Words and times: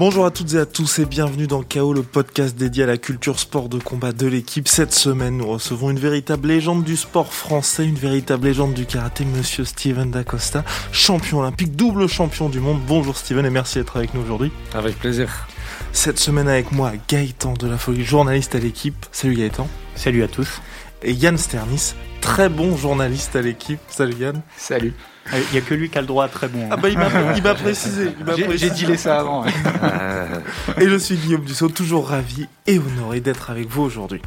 Bonjour 0.00 0.24
à 0.24 0.30
toutes 0.30 0.54
et 0.54 0.58
à 0.58 0.64
tous 0.64 0.98
et 0.98 1.04
bienvenue 1.04 1.46
dans 1.46 1.62
KO, 1.62 1.92
le 1.92 2.02
podcast 2.02 2.56
dédié 2.56 2.84
à 2.84 2.86
la 2.86 2.96
culture 2.96 3.38
sport 3.38 3.68
de 3.68 3.78
combat 3.78 4.12
de 4.12 4.26
l'équipe. 4.26 4.66
Cette 4.66 4.94
semaine, 4.94 5.36
nous 5.36 5.46
recevons 5.46 5.90
une 5.90 5.98
véritable 5.98 6.48
légende 6.48 6.84
du 6.84 6.96
sport 6.96 7.34
français, 7.34 7.84
une 7.84 7.96
véritable 7.96 8.46
légende 8.46 8.72
du 8.72 8.86
karaté, 8.86 9.26
monsieur 9.26 9.66
Steven 9.66 10.10
Dacosta, 10.10 10.64
champion 10.90 11.40
olympique, 11.40 11.76
double 11.76 12.08
champion 12.08 12.48
du 12.48 12.60
monde. 12.60 12.80
Bonjour 12.88 13.14
Steven 13.14 13.44
et 13.44 13.50
merci 13.50 13.76
d'être 13.76 13.98
avec 13.98 14.14
nous 14.14 14.22
aujourd'hui. 14.22 14.50
Avec 14.72 14.98
plaisir. 14.98 15.46
Cette 15.92 16.18
semaine 16.18 16.48
avec 16.48 16.72
moi, 16.72 16.92
Gaëtan 17.06 17.52
de 17.52 17.68
la 17.68 17.76
Folie, 17.76 18.02
journaliste 18.02 18.54
à 18.54 18.58
l'équipe. 18.58 19.04
Salut 19.12 19.34
Gaëtan. 19.34 19.68
Salut 19.96 20.22
à 20.22 20.28
tous. 20.28 20.62
Et 21.02 21.12
Yann 21.12 21.38
Sternis, 21.38 21.94
très 22.20 22.50
bon 22.50 22.76
journaliste 22.76 23.34
à 23.34 23.40
l'équipe. 23.40 23.80
Salut 23.88 24.16
Yann. 24.16 24.42
Salut. 24.58 24.92
Il 25.32 25.52
n'y 25.52 25.58
a 25.58 25.60
que 25.62 25.74
lui 25.74 25.88
qui 25.88 25.96
a 25.96 26.02
le 26.02 26.06
droit 26.06 26.24
à 26.26 26.28
très 26.28 26.48
bon. 26.48 26.68
Ah 26.70 26.76
bah 26.76 26.88
il 26.90 26.98
m'a 26.98 27.54
précisé. 27.54 28.10
J'ai 28.54 28.70
dit 28.70 28.98
ça 28.98 29.20
avant. 29.20 29.46
et 29.46 30.88
je 30.88 30.96
suis 30.96 31.16
Guillaume 31.16 31.44
Dussault, 31.44 31.68
toujours 31.68 32.08
ravi 32.08 32.48
et 32.66 32.78
honoré 32.78 33.20
d'être 33.20 33.50
avec 33.50 33.68
vous 33.68 33.82
aujourd'hui. 33.82 34.20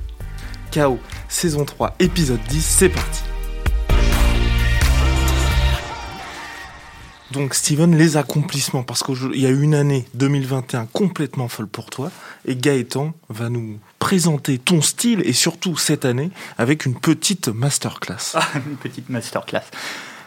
KO, 0.73 0.97
saison 1.27 1.65
3, 1.65 1.95
épisode 1.99 2.41
10, 2.49 2.65
c'est 2.65 2.89
parti. 2.89 3.21
Donc 7.33 7.55
Steven, 7.55 7.95
les 7.97 8.17
accomplissements, 8.17 8.83
parce 8.83 9.01
qu'il 9.01 9.39
y 9.39 9.45
a 9.45 9.49
eu 9.49 9.61
une 9.61 9.73
année 9.73 10.05
2021 10.13 10.85
complètement 10.85 11.47
folle 11.47 11.67
pour 11.67 11.89
toi, 11.89 12.11
et 12.45 12.55
Gaëtan 12.55 13.13
va 13.29 13.49
nous 13.49 13.79
présenter 13.99 14.57
ton 14.57 14.81
style 14.81 15.21
et 15.25 15.33
surtout 15.33 15.77
cette 15.77 16.05
année 16.05 16.31
avec 16.57 16.85
une 16.85 16.99
petite 16.99 17.47
masterclass. 17.47 18.33
Ah, 18.35 18.47
une 18.55 18.77
petite 18.77 19.09
masterclass. 19.09 19.63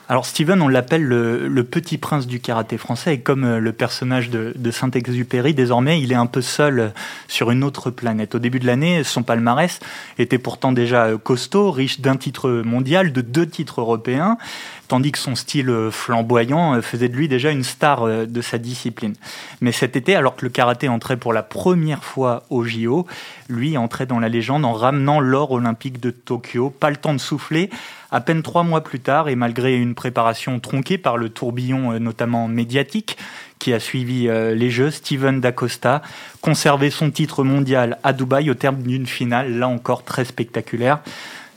Alors 0.09 0.24
Steven, 0.24 0.62
on 0.62 0.69
l'appelle 0.69 1.02
le, 1.02 1.65
petit 1.65 1.99
prince 1.99 2.29
du 2.29 2.38
karaté 2.38 2.79
français, 2.79 3.15
et 3.15 3.21
comme 3.21 3.43
euh, 3.43 3.59
le 3.59 3.73
personnage 3.73 4.30
de, 4.30 4.71
Saint-Exupéry, 4.71 5.52
désormais, 5.52 6.01
il 6.01 6.13
est 6.13 6.16
un 6.16 6.26
peu 6.26 6.43
seul 6.43 6.79
euh, 6.79 6.88
sur 7.26 7.51
une 7.51 7.65
autre 7.65 7.90
planète. 7.90 8.37
Au 8.37 8.38
début 8.38 8.60
de 8.60 8.66
l'année, 8.66 9.02
son 9.02 9.24
palmarès 9.24 9.80
était 10.18 10.38
pourtant 10.38 10.71
déjà 10.71 11.07
euh, 11.07 11.18
costaud, 11.18 11.73
riche 11.73 12.01
d'un 12.01 12.16
titre 12.16 12.48
mondial, 12.65 13.13
de 13.13 13.21
deux 13.21 13.48
titres 13.48 13.80
européens, 13.80 14.38
tandis 14.87 15.10
que 15.10 15.18
son 15.18 15.35
style 15.35 15.74
flamboyant 15.90 16.80
faisait 16.82 17.09
de 17.09 17.16
lui 17.16 17.26
déjà 17.26 17.51
une 17.51 17.65
star 17.65 18.07
de 18.07 18.41
sa 18.41 18.59
discipline. 18.59 19.15
Mais 19.60 19.73
cet 19.73 19.96
été, 19.96 20.15
alors 20.15 20.37
que 20.37 20.45
le 20.45 20.51
karaté 20.51 20.88
entrait 20.88 21.16
pour 21.16 21.32
la 21.32 21.43
première 21.43 22.04
fois 22.04 22.45
au 22.51 22.63
JO, 22.63 23.04
lui 23.48 23.76
entrait 23.76 24.07
dans 24.07 24.20
la 24.20 24.29
légende 24.29 24.65
en 24.65 24.74
ramenant 24.74 25.18
l'or 25.18 25.51
olympique 25.51 25.98
de 25.98 26.10
Tokyo. 26.10 26.70
Pas 26.70 26.91
le 26.91 26.96
temps 26.96 27.15
de 27.15 27.18
souffler, 27.18 27.68
à 28.10 28.21
peine 28.21 28.43
trois 28.43 28.62
mois 28.62 28.82
plus 28.82 29.01
tard, 29.01 29.29
et 29.29 29.37
malgré 29.37 29.76
une 29.76 29.95
préparation 29.95 30.60
tronquée 30.60 30.99
par 30.99 31.16
le 31.16 31.29
tourbillon 31.29 31.93
euh, 31.93 31.99
notamment 31.99 32.48
médiatique 32.48 33.16
qui 33.59 33.73
a 33.73 33.80
suivi 33.80 34.29
euh, 34.29 34.54
les 34.54 34.71
Jeux, 34.71 34.90
Steven 34.90 35.40
D'Acosta 35.40 36.02
conservait 36.40 36.90
son 36.90 37.10
titre 37.10 37.43
mondial 37.45 37.98
à 38.02 38.13
Dubaï 38.13 38.51
au 38.51 38.54
terme 38.54 38.82
d'une 38.82 39.07
finale, 39.07 39.59
là 39.59 39.68
encore 39.68 40.04
très 40.04 40.24
spectaculaire. 40.24 41.01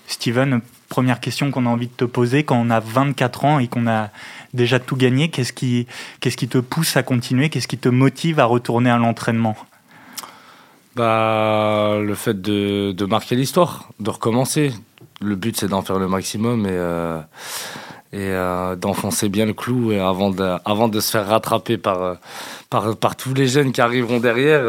Steven, 0.07 0.61
première 0.87 1.19
question 1.19 1.51
qu'on 1.51 1.65
a 1.65 1.69
envie 1.69 1.87
de 1.87 1.93
te 1.93 2.05
poser, 2.05 2.43
quand 2.43 2.57
on 2.57 2.69
a 2.69 2.79
24 2.79 3.45
ans 3.45 3.59
et 3.59 3.67
qu'on 3.67 3.87
a 3.87 4.09
déjà 4.53 4.79
tout 4.79 4.95
gagné, 4.95 5.29
qu'est-ce 5.29 5.53
qui, 5.53 5.87
qu'est-ce 6.19 6.37
qui 6.37 6.47
te 6.47 6.57
pousse 6.57 6.97
à 6.97 7.03
continuer 7.03 7.49
Qu'est-ce 7.49 7.67
qui 7.67 7.77
te 7.77 7.89
motive 7.89 8.39
à 8.39 8.45
retourner 8.45 8.89
à 8.89 8.97
l'entraînement? 8.97 9.55
Bah, 10.99 11.97
Le 12.01 12.13
fait 12.13 12.41
de, 12.41 13.05
marquer 13.05 13.35
l'histoire, 13.35 13.89
de 14.01 14.09
recommencer, 14.09 14.73
le 15.21 15.35
but 15.35 15.55
c'est 15.57 15.69
d'en 15.69 15.81
faire 15.81 15.97
le 15.97 16.09
maximum 16.09 16.65
et, 16.65 16.71
euh, 16.71 17.21
euh, 18.13 18.75
d'enfoncer 18.75 19.29
bien 19.29 19.45
le 19.45 19.53
clou 19.53 19.93
et 19.93 19.99
avant 19.99 20.29
de, 20.29 20.99
se 20.99 21.11
faire 21.11 21.27
rattraper 21.27 21.77
par, 21.77 22.01
euh, 22.03 22.93
tous 23.17 23.33
les 23.33 23.47
jeunes 23.47 23.71
qui 23.71 23.79
arriveront 23.79 24.19
derrière, 24.19 24.61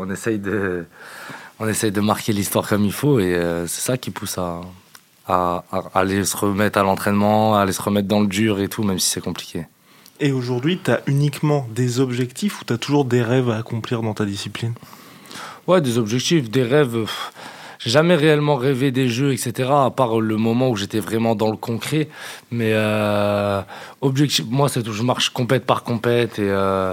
on, 0.00 0.08
essaye 0.10 0.38
de, 0.38 0.86
on 1.60 1.68
essaye 1.68 1.92
de 1.92 2.00
marquer 2.00 2.32
l'histoire 2.32 2.66
comme 2.66 2.84
il 2.86 2.92
faut 2.92 3.20
et 3.20 3.38
c'est 3.66 3.82
ça 3.82 3.98
qui 3.98 4.10
pousse 4.10 4.38
à, 4.38 5.64
aller 5.94 6.24
se 6.24 6.34
remettre 6.34 6.78
à 6.78 6.82
l'entraînement, 6.82 7.56
à 7.56 7.60
aller 7.60 7.72
se 7.72 7.82
remettre 7.82 8.08
dans 8.08 8.20
le 8.20 8.26
dur 8.26 8.58
et 8.60 8.68
tout, 8.68 8.84
même 8.84 8.98
si 8.98 9.10
c'est 9.10 9.20
compliqué. 9.20 9.66
Et 10.20 10.32
aujourd'hui, 10.32 10.80
tu 10.82 10.90
as 10.90 11.02
uniquement 11.06 11.68
des 11.74 12.00
objectifs 12.00 12.62
ou 12.62 12.64
tu 12.64 12.72
as 12.72 12.78
toujours 12.78 13.04
des 13.04 13.22
rêves 13.22 13.50
à 13.50 13.58
accomplir 13.58 14.00
dans 14.00 14.14
ta 14.14 14.24
discipline? 14.24 14.72
Ouais, 15.68 15.80
des 15.80 15.98
objectifs, 15.98 16.50
des 16.50 16.64
rêves 16.64 17.06
j'ai 17.78 17.90
jamais 17.90 18.16
réellement 18.16 18.56
rêvé 18.56 18.90
des 18.90 19.08
jeux, 19.08 19.32
etc. 19.32 19.70
À 19.70 19.90
part 19.90 20.20
le 20.20 20.36
moment 20.36 20.68
où 20.70 20.76
j'étais 20.76 20.98
vraiment 20.98 21.34
dans 21.36 21.50
le 21.50 21.56
concret. 21.56 22.08
Mais 22.50 22.72
euh, 22.72 23.60
objectif, 24.00 24.44
moi, 24.48 24.68
c'est 24.68 24.82
tout. 24.82 24.92
Je 24.92 25.04
marche 25.04 25.30
compète 25.30 25.64
par 25.64 25.84
compète 25.84 26.38
et, 26.38 26.50
euh, 26.50 26.92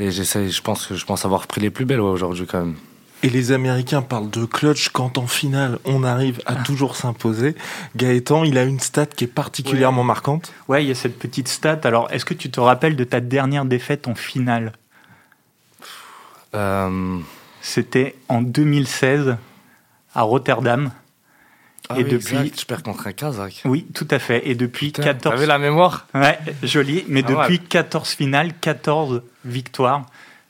et 0.00 0.10
j'essaie. 0.10 0.48
Je 0.48 0.62
pense 0.62 0.86
que 0.86 0.96
je 0.96 1.06
pense 1.06 1.24
avoir 1.24 1.46
pris 1.46 1.60
les 1.60 1.70
plus 1.70 1.84
belles 1.84 2.00
aujourd'hui 2.00 2.46
quand 2.46 2.58
même. 2.58 2.74
Et 3.22 3.30
les 3.30 3.52
Américains 3.52 4.02
parlent 4.02 4.28
de 4.28 4.44
clutch 4.44 4.90
quand 4.90 5.16
en 5.16 5.26
finale 5.26 5.78
on 5.84 6.04
arrive 6.04 6.42
à 6.44 6.54
toujours 6.56 6.96
s'imposer. 6.96 7.54
Gaëtan, 7.96 8.44
il 8.44 8.58
a 8.58 8.64
une 8.64 8.80
stat 8.80 9.06
qui 9.06 9.24
est 9.24 9.28
particulièrement 9.28 10.04
marquante. 10.04 10.52
Ouais, 10.68 10.84
il 10.84 10.88
y 10.88 10.90
a 10.90 10.94
cette 10.94 11.18
petite 11.18 11.48
stat. 11.48 11.80
Alors, 11.84 12.10
est-ce 12.10 12.24
que 12.24 12.34
tu 12.34 12.50
te 12.50 12.60
rappelles 12.60 12.96
de 12.96 13.04
ta 13.04 13.20
dernière 13.20 13.64
défaite 13.64 14.06
en 14.06 14.14
finale? 14.14 14.72
Euh... 16.54 17.18
C'était 17.66 18.14
en 18.28 18.42
2016 18.42 19.36
à 20.14 20.22
Rotterdam. 20.22 20.92
Ah 21.88 21.98
et 21.98 22.04
depuis, 22.04 22.52
tu 22.52 22.64
perds 22.64 22.84
contre 22.84 23.08
un 23.08 23.12
Kazakh. 23.12 23.62
Oui, 23.64 23.84
tout 23.92 24.06
à 24.12 24.20
fait. 24.20 24.48
Et 24.48 24.54
depuis 24.54 24.92
Putain, 24.92 25.02
14. 25.02 25.34
T'avais 25.34 25.46
la 25.46 25.58
mémoire 25.58 26.06
Ouais, 26.14 26.38
joli. 26.62 27.04
Mais 27.08 27.24
ah 27.26 27.30
depuis 27.32 27.58
14 27.58 28.08
finales, 28.10 28.52
14 28.60 29.20
victoires. 29.44 30.06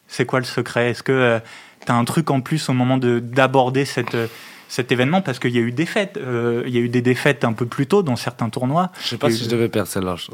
C'est 0.08 0.26
quoi 0.26 0.40
le 0.40 0.44
secret? 0.44 0.90
Est-ce 0.90 1.02
que 1.02 1.12
euh, 1.12 1.38
tu 1.86 1.90
as 1.90 1.94
un 1.94 2.04
truc 2.04 2.30
en 2.30 2.42
plus 2.42 2.68
au 2.68 2.74
moment 2.74 2.98
d'aborder 2.98 3.86
cette 3.86 4.14
euh, 4.14 4.26
cet 4.68 4.92
événement? 4.92 5.22
Parce 5.22 5.38
qu'il 5.38 5.56
y 5.56 5.58
a 5.58 5.62
eu 5.62 5.72
des 5.72 5.86
fêtes, 5.86 6.18
euh, 6.18 6.64
il 6.66 6.74
y 6.74 6.76
a 6.76 6.80
eu 6.80 6.90
des 6.90 7.00
défaites 7.00 7.44
un 7.44 7.54
peu 7.54 7.64
plus 7.64 7.86
tôt 7.86 8.02
dans 8.02 8.16
certains 8.16 8.50
tournois. 8.50 8.92
Je 9.00 9.08
sais 9.08 9.16
pas 9.16 9.30
si 9.30 9.44
je 9.44 9.48
devais 9.48 9.70
perdre 9.70 9.88
celle-là. 9.88 10.16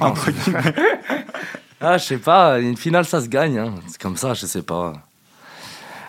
ah, 1.80 1.98
je 1.98 2.04
sais 2.04 2.18
pas. 2.18 2.60
Une 2.60 2.76
finale, 2.76 3.04
ça 3.04 3.20
se 3.20 3.28
gagne. 3.28 3.58
Hein. 3.58 3.74
C'est 3.88 4.00
comme 4.00 4.16
ça, 4.16 4.34
je 4.34 4.46
sais 4.46 4.62
pas. 4.62 4.92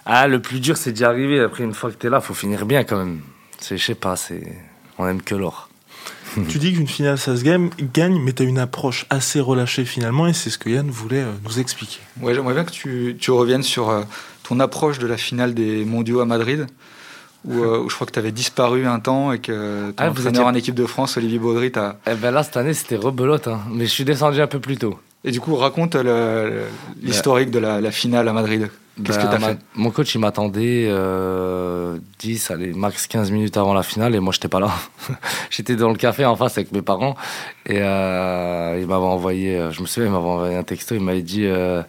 Ah, 0.06 0.28
le 0.28 0.42
plus 0.42 0.60
dur, 0.60 0.78
c'est 0.78 0.92
d'y 0.92 1.04
arriver. 1.04 1.40
Après, 1.40 1.64
une 1.64 1.74
fois 1.74 1.92
que 1.92 1.98
tu 1.98 2.08
es 2.08 2.10
là, 2.10 2.22
faut 2.22 2.34
finir 2.34 2.66
bien 2.66 2.84
quand 2.84 2.98
même. 2.98 3.22
Je 3.70 3.78
sais 3.78 3.96
pas, 3.96 4.16
c'est... 4.16 4.44
on 4.98 5.08
aime 5.08 5.22
que 5.22 5.36
l'or. 5.36 5.70
tu 6.50 6.58
dis 6.58 6.74
qu'une 6.74 6.88
finale, 6.88 7.18
ça 7.18 7.36
se 7.36 7.44
gagne, 7.44 7.70
gagne 7.94 8.20
mais 8.20 8.34
tu 8.34 8.44
as 8.44 8.46
une 8.46 8.60
approche 8.60 9.06
assez 9.10 9.40
relâchée 9.40 9.86
finalement, 9.86 10.28
et 10.28 10.34
c'est 10.34 10.50
ce 10.50 10.58
que 10.58 10.70
Yann 10.70 10.90
voulait 10.90 11.22
euh, 11.22 11.32
nous 11.44 11.60
expliquer. 11.60 12.00
Ouais, 12.22 12.34
j'aimerais 12.34 12.54
bien 12.54 12.64
que 12.64 12.72
tu, 12.72 13.18
tu 13.20 13.32
reviennes 13.32 13.64
sur 13.64 13.90
euh, 13.90 14.04
ton 14.48 14.60
approche 14.60 14.98
de 14.98 15.08
la 15.08 15.18
finale 15.18 15.54
des 15.54 15.84
mondiaux 15.86 16.22
à 16.22 16.26
Madrid. 16.26 16.68
Où, 17.44 17.64
euh, 17.64 17.86
je 17.90 17.96
crois 17.96 18.06
que 18.06 18.12
tu 18.12 18.20
avais 18.20 18.32
disparu 18.32 18.86
un 18.86 19.00
temps 19.00 19.32
et 19.32 19.40
que 19.40 19.90
ton 19.92 20.04
ah, 20.04 20.10
entraîneur 20.12 20.46
en 20.46 20.54
équipe 20.54 20.76
de 20.76 20.86
France, 20.86 21.18
Olivier 21.18 21.40
Baudry, 21.40 21.72
t'a... 21.72 21.98
Eh 22.06 22.14
ben 22.14 22.30
là, 22.30 22.44
cette 22.44 22.56
année, 22.56 22.76
c'était 22.76 22.98
rebelote, 22.98 23.48
hein. 23.48 23.62
mais 23.72 23.86
je 23.86 23.92
suis 23.92 24.06
descendu 24.06 24.42
un 24.42 24.48
peu 24.48 24.60
plus 24.60 24.78
tôt. 24.78 25.00
Et 25.24 25.32
du 25.32 25.40
coup, 25.40 25.56
raconte 25.56 25.96
l'historique 27.02 27.52
de 27.52 27.60
la, 27.60 27.80
la, 27.80 27.92
finale 27.92 28.28
à 28.28 28.34
Madrid. 28.34 28.70
Qu'est-ce 29.04 29.18
que 29.18 29.24
bah, 29.24 29.38
tu 29.38 29.44
as 29.44 29.48
fait 29.48 29.58
Mon 29.76 29.90
coach, 29.90 30.14
il 30.16 30.20
m'attendait 30.20 30.88
euh, 30.90 31.98
10, 32.20 32.52
allez, 32.52 32.74
max 32.74 33.08
15 33.08 33.32
minutes 33.32 33.56
avant 33.56 33.74
la 33.74 33.84
finale 33.84 34.16
et 34.16 34.20
moi, 34.20 34.34
j'étais 34.34 34.48
pas 34.48 34.60
là. 34.60 34.72
j'étais 35.50 35.76
dans 35.76 35.90
le 35.90 35.96
café 35.96 36.26
en 36.26 36.36
face 36.36 36.58
avec 36.58 36.72
mes 36.72 36.82
parents 36.82 37.16
et 37.66 37.80
euh, 37.82 38.78
il 38.80 38.88
m'avait 38.88 39.06
envoyé, 39.06 39.58
euh, 39.58 39.72
je 39.72 39.82
me 39.82 39.88
souviens, 39.88 40.10
il 40.10 40.12
m'avait 40.12 40.26
envoyé 40.26 40.56
un 40.56 40.64
texto, 40.64 40.94
il 40.96 41.02
m'avait 41.02 41.22
dit 41.22 41.46
euh, 41.46 41.82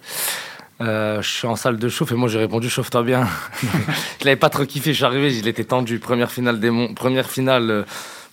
euh, 0.80 1.20
Je 1.22 1.28
suis 1.28 1.48
en 1.48 1.56
salle 1.56 1.76
de 1.76 1.88
chauffe 1.88 2.12
et 2.12 2.14
moi, 2.14 2.28
j'ai 2.28 2.38
répondu 2.38 2.70
Chauffe-toi 2.70 3.02
bien. 3.02 3.26
je 3.62 4.24
l'avais 4.24 4.36
pas 4.36 4.50
trop 4.50 4.64
kiffé, 4.64 4.92
je 4.92 4.96
suis 4.96 5.04
arrivé, 5.04 5.36
il 5.36 5.48
était 5.48 5.64
tendu. 5.64 5.98
Première 5.98 6.30
finale, 6.30 6.60
des 6.60 6.70
première 6.94 7.28
finale 7.28 7.84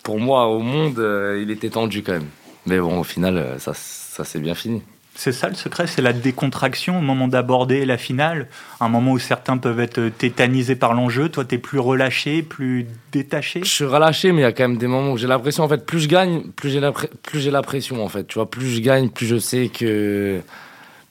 pour 0.03 0.19
moi 0.19 0.47
au 0.47 0.59
monde, 0.59 1.03
il 1.41 1.49
était 1.49 1.69
tendu 1.69 2.03
quand 2.03 2.13
même. 2.13 2.27
Mais 2.65 2.79
bon, 2.79 2.99
au 2.99 3.03
final, 3.03 3.55
ça, 3.57 3.73
ça 4.09 4.23
s'est 4.23 4.39
bien 4.39 4.55
fini. 4.55 4.81
C'est 5.15 5.33
ça 5.33 5.49
le 5.49 5.55
secret, 5.55 5.85
c'est 5.85 6.01
la 6.01 6.13
décontraction 6.13 6.99
au 6.99 7.01
moment 7.01 7.27
d'aborder 7.27 7.85
la 7.85 7.97
finale, 7.97 8.47
un 8.79 8.87
moment 8.87 9.11
où 9.11 9.19
certains 9.19 9.57
peuvent 9.57 9.81
être 9.81 10.09
tétanisés 10.17 10.77
par 10.77 10.93
l'enjeu. 10.93 11.27
Toi, 11.27 11.43
tu 11.43 11.55
es 11.55 11.57
plus 11.57 11.79
relâché, 11.79 12.41
plus 12.41 12.87
détaché? 13.11 13.59
Je 13.63 13.69
suis 13.69 13.83
relâché, 13.85 14.31
mais 14.31 14.39
il 14.39 14.43
y 14.43 14.47
a 14.47 14.53
quand 14.53 14.63
même 14.63 14.77
des 14.77 14.87
moments 14.87 15.11
où 15.11 15.17
j'ai 15.17 15.27
l'impression, 15.27 15.63
en 15.63 15.67
fait, 15.67 15.85
plus 15.85 15.99
je 15.99 16.07
gagne, 16.07 16.43
plus 16.55 16.69
j'ai 16.69 16.79
la, 16.79 16.93
plus 16.93 17.39
j'ai 17.41 17.51
la 17.51 17.61
pression, 17.61 18.01
en 18.03 18.07
fait. 18.07 18.25
Tu 18.27 18.35
vois, 18.35 18.49
plus 18.49 18.69
je 18.69 18.79
gagne, 18.79 19.09
plus 19.09 19.25
je 19.25 19.37
sais 19.37 19.67
que. 19.67 20.39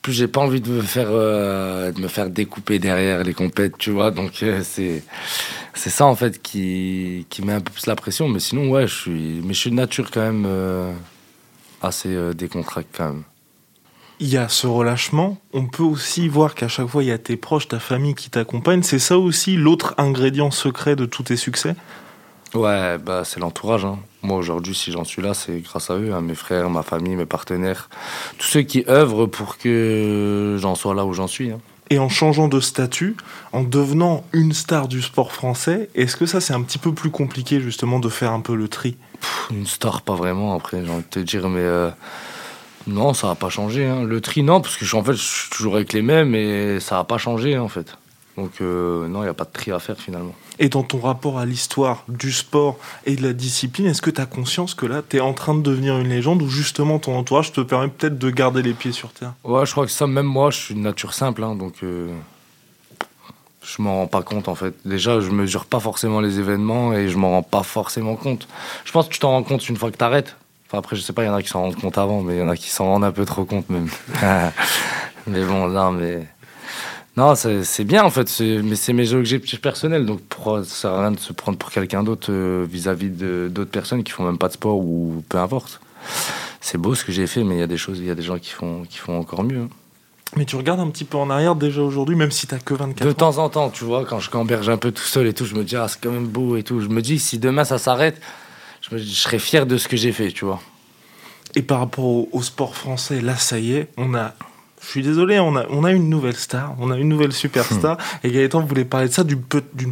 Plus 0.01 0.13
j'ai 0.13 0.27
pas 0.27 0.39
envie 0.39 0.61
de 0.61 0.69
me 0.69 0.81
faire, 0.81 1.09
euh, 1.11 1.91
de 1.91 1.99
me 1.99 2.07
faire 2.07 2.29
découper 2.29 2.79
derrière 2.79 3.23
les 3.23 3.33
compètes, 3.33 3.77
tu 3.77 3.91
vois. 3.91 4.11
Donc, 4.11 4.41
euh, 4.41 4.61
c'est, 4.63 5.03
c'est 5.73 5.89
ça, 5.89 6.05
en 6.05 6.15
fait, 6.15 6.41
qui, 6.41 7.27
qui 7.29 7.43
met 7.43 7.53
un 7.53 7.59
peu 7.59 7.71
plus 7.71 7.85
la 7.85 7.95
pression. 7.95 8.27
Mais 8.27 8.39
sinon, 8.39 8.71
ouais, 8.71 8.87
je 8.87 8.95
suis, 8.95 9.41
mais 9.43 9.53
je 9.53 9.59
suis 9.59 9.69
de 9.69 9.75
nature 9.75 10.09
quand 10.09 10.21
même 10.21 10.45
euh, 10.47 10.93
assez 11.81 12.33
décontracté, 12.33 12.97
quand 12.97 13.05
même 13.05 13.23
il 14.19 14.27
y 14.27 14.37
a 14.37 14.49
ce 14.49 14.67
relâchement. 14.67 15.37
On 15.53 15.65
peut 15.65 15.83
aussi 15.83 16.27
voir 16.27 16.55
qu'à 16.55 16.67
chaque 16.67 16.87
fois, 16.87 17.03
il 17.03 17.07
y 17.07 17.11
a 17.11 17.17
tes 17.17 17.37
proches, 17.37 17.69
ta 17.69 17.79
famille 17.79 18.15
qui 18.15 18.29
t'accompagnent. 18.29 18.83
C'est 18.83 18.99
ça 18.99 19.17
aussi 19.17 19.55
l'autre 19.55 19.93
ingrédient 19.97 20.51
secret 20.51 20.95
de 20.95 21.05
tous 21.05 21.23
tes 21.23 21.37
succès? 21.37 21.75
Ouais, 22.53 22.97
bah, 22.97 23.23
c'est 23.23 23.39
l'entourage. 23.39 23.85
Hein. 23.85 23.99
Moi, 24.21 24.37
aujourd'hui, 24.37 24.75
si 24.75 24.91
j'en 24.91 25.05
suis 25.05 25.21
là, 25.21 25.33
c'est 25.33 25.59
grâce 25.59 25.89
à 25.89 25.95
eux, 25.95 26.13
à 26.13 26.17
hein. 26.17 26.21
mes 26.21 26.35
frères, 26.35 26.69
ma 26.69 26.83
famille, 26.83 27.15
mes 27.15 27.25
partenaires, 27.25 27.89
tous 28.37 28.47
ceux 28.47 28.61
qui 28.63 28.83
œuvrent 28.89 29.27
pour 29.27 29.57
que 29.57 30.57
j'en 30.59 30.75
sois 30.75 30.93
là 30.93 31.05
où 31.05 31.13
j'en 31.13 31.27
suis. 31.27 31.51
Hein. 31.51 31.59
Et 31.91 31.97
en 31.97 32.09
changeant 32.09 32.47
de 32.47 32.59
statut, 32.59 33.15
en 33.51 33.63
devenant 33.63 34.23
une 34.33 34.53
star 34.53 34.87
du 34.87 35.01
sport 35.01 35.31
français, 35.31 35.89
est-ce 35.95 36.15
que 36.15 36.25
ça, 36.25 36.41
c'est 36.41 36.53
un 36.53 36.61
petit 36.61 36.77
peu 36.77 36.93
plus 36.93 37.09
compliqué, 37.09 37.61
justement, 37.61 37.99
de 37.99 38.09
faire 38.09 38.31
un 38.31 38.41
peu 38.41 38.55
le 38.55 38.67
tri? 38.67 38.97
Une 39.51 39.65
star, 39.65 40.01
pas 40.01 40.15
vraiment, 40.15 40.55
après, 40.55 40.83
j'ai 40.83 40.91
envie 40.91 41.03
de 41.03 41.07
te 41.07 41.19
dire, 41.19 41.49
mais. 41.49 41.61
Euh, 41.61 41.89
non, 42.87 43.13
ça 43.13 43.27
n'a 43.27 43.35
pas 43.35 43.49
changé. 43.49 43.87
Le 44.03 44.21
tri, 44.21 44.41
non, 44.41 44.61
parce 44.61 44.77
que 44.77 44.95
en 44.95 45.03
fait, 45.03 45.13
je 45.13 45.21
suis 45.21 45.49
toujours 45.49 45.75
avec 45.75 45.93
les 45.93 46.01
mêmes 46.01 46.33
et 46.33 46.79
ça 46.79 46.95
n'a 46.95 47.03
pas 47.03 47.17
changé, 47.17 47.57
en 47.57 47.67
fait. 47.67 47.97
Donc, 48.37 48.51
euh, 48.61 49.07
non, 49.07 49.19
il 49.19 49.23
n'y 49.23 49.29
a 49.29 49.33
pas 49.33 49.43
de 49.43 49.51
tri 49.51 49.71
à 49.71 49.79
faire, 49.79 49.97
finalement. 49.97 50.33
Et 50.59 50.69
dans 50.69 50.83
ton 50.83 50.99
rapport 50.99 51.39
à 51.39 51.45
l'histoire 51.45 52.03
du 52.07 52.31
sport 52.31 52.77
et 53.05 53.15
de 53.15 53.21
la 53.21 53.33
discipline, 53.33 53.87
est-ce 53.87 54.01
que 54.01 54.09
tu 54.09 54.21
as 54.21 54.25
conscience 54.25 54.73
que 54.73 54.85
là, 54.85 55.01
tu 55.07 55.17
es 55.17 55.19
en 55.19 55.33
train 55.33 55.55
de 55.55 55.61
devenir 55.61 55.97
une 55.97 56.07
légende 56.09 56.41
ou 56.41 56.49
justement 56.49 56.99
ton 56.99 57.17
entourage 57.17 57.51
te 57.51 57.61
permet 57.61 57.89
peut-être 57.89 58.17
de 58.17 58.29
garder 58.29 58.61
les 58.61 58.73
pieds 58.73 58.93
sur 58.93 59.11
terre? 59.11 59.33
Ouais, 59.43 59.65
je 59.65 59.71
crois 59.71 59.85
que 59.85 59.91
ça, 59.91 60.07
même 60.07 60.25
moi, 60.25 60.51
je 60.51 60.57
suis 60.57 60.73
une 60.73 60.83
nature 60.83 61.13
simple, 61.13 61.43
hein, 61.43 61.55
donc 61.55 61.75
euh, 61.83 62.09
je 63.75 63.81
m'en 63.81 63.97
rends 63.97 64.07
pas 64.07 64.23
compte 64.23 64.47
en 64.47 64.55
fait. 64.55 64.73
Déjà, 64.85 65.19
je 65.19 65.29
mesure 65.29 65.65
pas 65.65 65.79
forcément 65.79 66.21
les 66.21 66.39
événements 66.39 66.93
et 66.93 67.07
je 67.07 67.17
m'en 67.17 67.31
rends 67.31 67.43
pas 67.43 67.63
forcément 67.63 68.15
compte. 68.15 68.47
Je 68.85 68.91
pense 68.91 69.07
que 69.07 69.13
tu 69.13 69.19
t'en 69.19 69.29
rends 69.29 69.43
compte 69.43 69.67
une 69.69 69.77
fois 69.77 69.91
que 69.91 69.97
tu 69.97 70.03
arrêtes. 70.03 70.35
Enfin, 70.67 70.79
après, 70.79 70.95
je 70.95 71.01
sais 71.01 71.13
pas, 71.13 71.23
il 71.23 71.27
y 71.27 71.29
en 71.29 71.35
a 71.35 71.41
qui 71.41 71.49
s'en 71.49 71.61
rendent 71.61 71.79
compte 71.79 71.97
avant, 71.97 72.21
mais 72.21 72.37
il 72.37 72.39
y 72.39 72.43
en 72.43 72.49
a 72.49 72.55
qui 72.55 72.69
s'en 72.69 72.85
rendent 72.85 73.03
un 73.03 73.11
peu 73.11 73.25
trop 73.25 73.45
compte 73.45 73.69
même. 73.69 73.89
mais 75.27 75.43
bon, 75.43 75.67
non, 75.67 75.91
mais. 75.91 76.27
Non, 77.17 77.35
c'est 77.35 77.83
bien 77.83 78.05
en 78.05 78.09
fait, 78.09 78.29
mais 78.63 78.75
c'est 78.75 78.93
mes 78.93 79.13
objectifs 79.13 79.59
personnels, 79.59 80.05
donc 80.05 80.21
ça 80.31 80.63
sert 80.63 80.91
à 80.91 81.01
rien 81.01 81.11
de 81.11 81.19
se 81.19 81.33
prendre 81.33 81.57
pour 81.57 81.69
quelqu'un 81.69 82.01
d'autre 82.01 82.31
euh, 82.31 82.65
vis-à-vis 82.69 83.09
d'autres 83.09 83.71
personnes 83.71 84.03
qui 84.03 84.13
font 84.13 84.23
même 84.23 84.37
pas 84.37 84.47
de 84.47 84.53
sport 84.53 84.77
ou 84.77 85.21
peu 85.27 85.37
importe. 85.37 85.81
C'est 86.61 86.77
beau 86.77 86.95
ce 86.95 87.03
que 87.03 87.11
j'ai 87.11 87.27
fait, 87.27 87.43
mais 87.43 87.55
il 87.55 87.59
y 87.59 87.63
a 87.63 87.67
des 87.67 87.77
choses, 87.77 87.99
il 87.99 88.05
y 88.05 88.09
a 88.09 88.15
des 88.15 88.21
gens 88.21 88.37
qui 88.37 88.51
font, 88.51 88.83
qui 88.87 88.99
font 88.99 89.19
encore 89.19 89.43
mieux. 89.43 89.67
Mais 90.35 90.45
tu 90.45 90.55
regardes 90.55 90.79
un 90.79 90.89
petit 90.89 91.05
peu 91.05 91.17
en 91.17 91.29
arrière 91.29 91.55
déjà 91.55 91.81
aujourd'hui, 91.81 92.15
même 92.15 92.31
si 92.31 92.45
t'as 92.45 92.59
que 92.59 92.73
24 92.73 93.01
ans. 93.01 93.07
De 93.07 93.11
temps 93.13 93.37
en 93.39 93.49
temps, 93.49 93.69
tu 93.69 93.83
vois, 93.83 94.05
quand 94.05 94.19
je 94.19 94.29
camberge 94.29 94.69
un 94.69 94.77
peu 94.77 94.91
tout 94.91 95.03
seul 95.03 95.25
et 95.27 95.33
tout, 95.33 95.45
je 95.45 95.55
me 95.55 95.63
dis, 95.63 95.75
ah, 95.75 95.87
c'est 95.87 95.99
quand 96.01 96.11
même 96.11 96.27
beau 96.27 96.55
et 96.55 96.63
tout. 96.63 96.81
Je 96.81 96.87
me 96.87 97.01
dis, 97.01 97.17
si 97.17 97.39
demain 97.39 97.63
ça 97.63 97.77
s'arrête, 97.77 98.21
je, 98.81 98.97
je 98.97 99.03
serais 99.03 99.39
fier 99.39 99.65
de 99.65 99.77
ce 99.77 99.87
que 99.87 99.97
j'ai 99.97 100.11
fait, 100.11 100.31
tu 100.31 100.45
vois. 100.45 100.61
Et 101.55 101.61
par 101.61 101.79
rapport 101.79 102.05
au, 102.05 102.41
sport 102.43 102.75
français, 102.75 103.21
là, 103.21 103.35
ça 103.35 103.59
y 103.59 103.73
est, 103.73 103.89
on 103.97 104.13
a 104.13 104.33
je 104.81 104.87
suis 104.87 105.03
désolé, 105.03 105.39
on 105.39 105.57
a, 105.57 105.65
on 105.71 105.83
a 105.83 105.91
une 105.91 106.09
nouvelle 106.09 106.37
star, 106.37 106.73
on 106.79 106.89
a 106.89 106.95
une 106.95 107.09
nouvelle 107.09 107.33
superstar. 107.33 107.97
Hmm. 107.97 108.27
et 108.27 108.31
Gaëtan 108.31 108.61
voulait 108.61 108.85
parler 108.85 109.09
de 109.09 109.13
ça, 109.13 109.25
d'une 109.25 109.43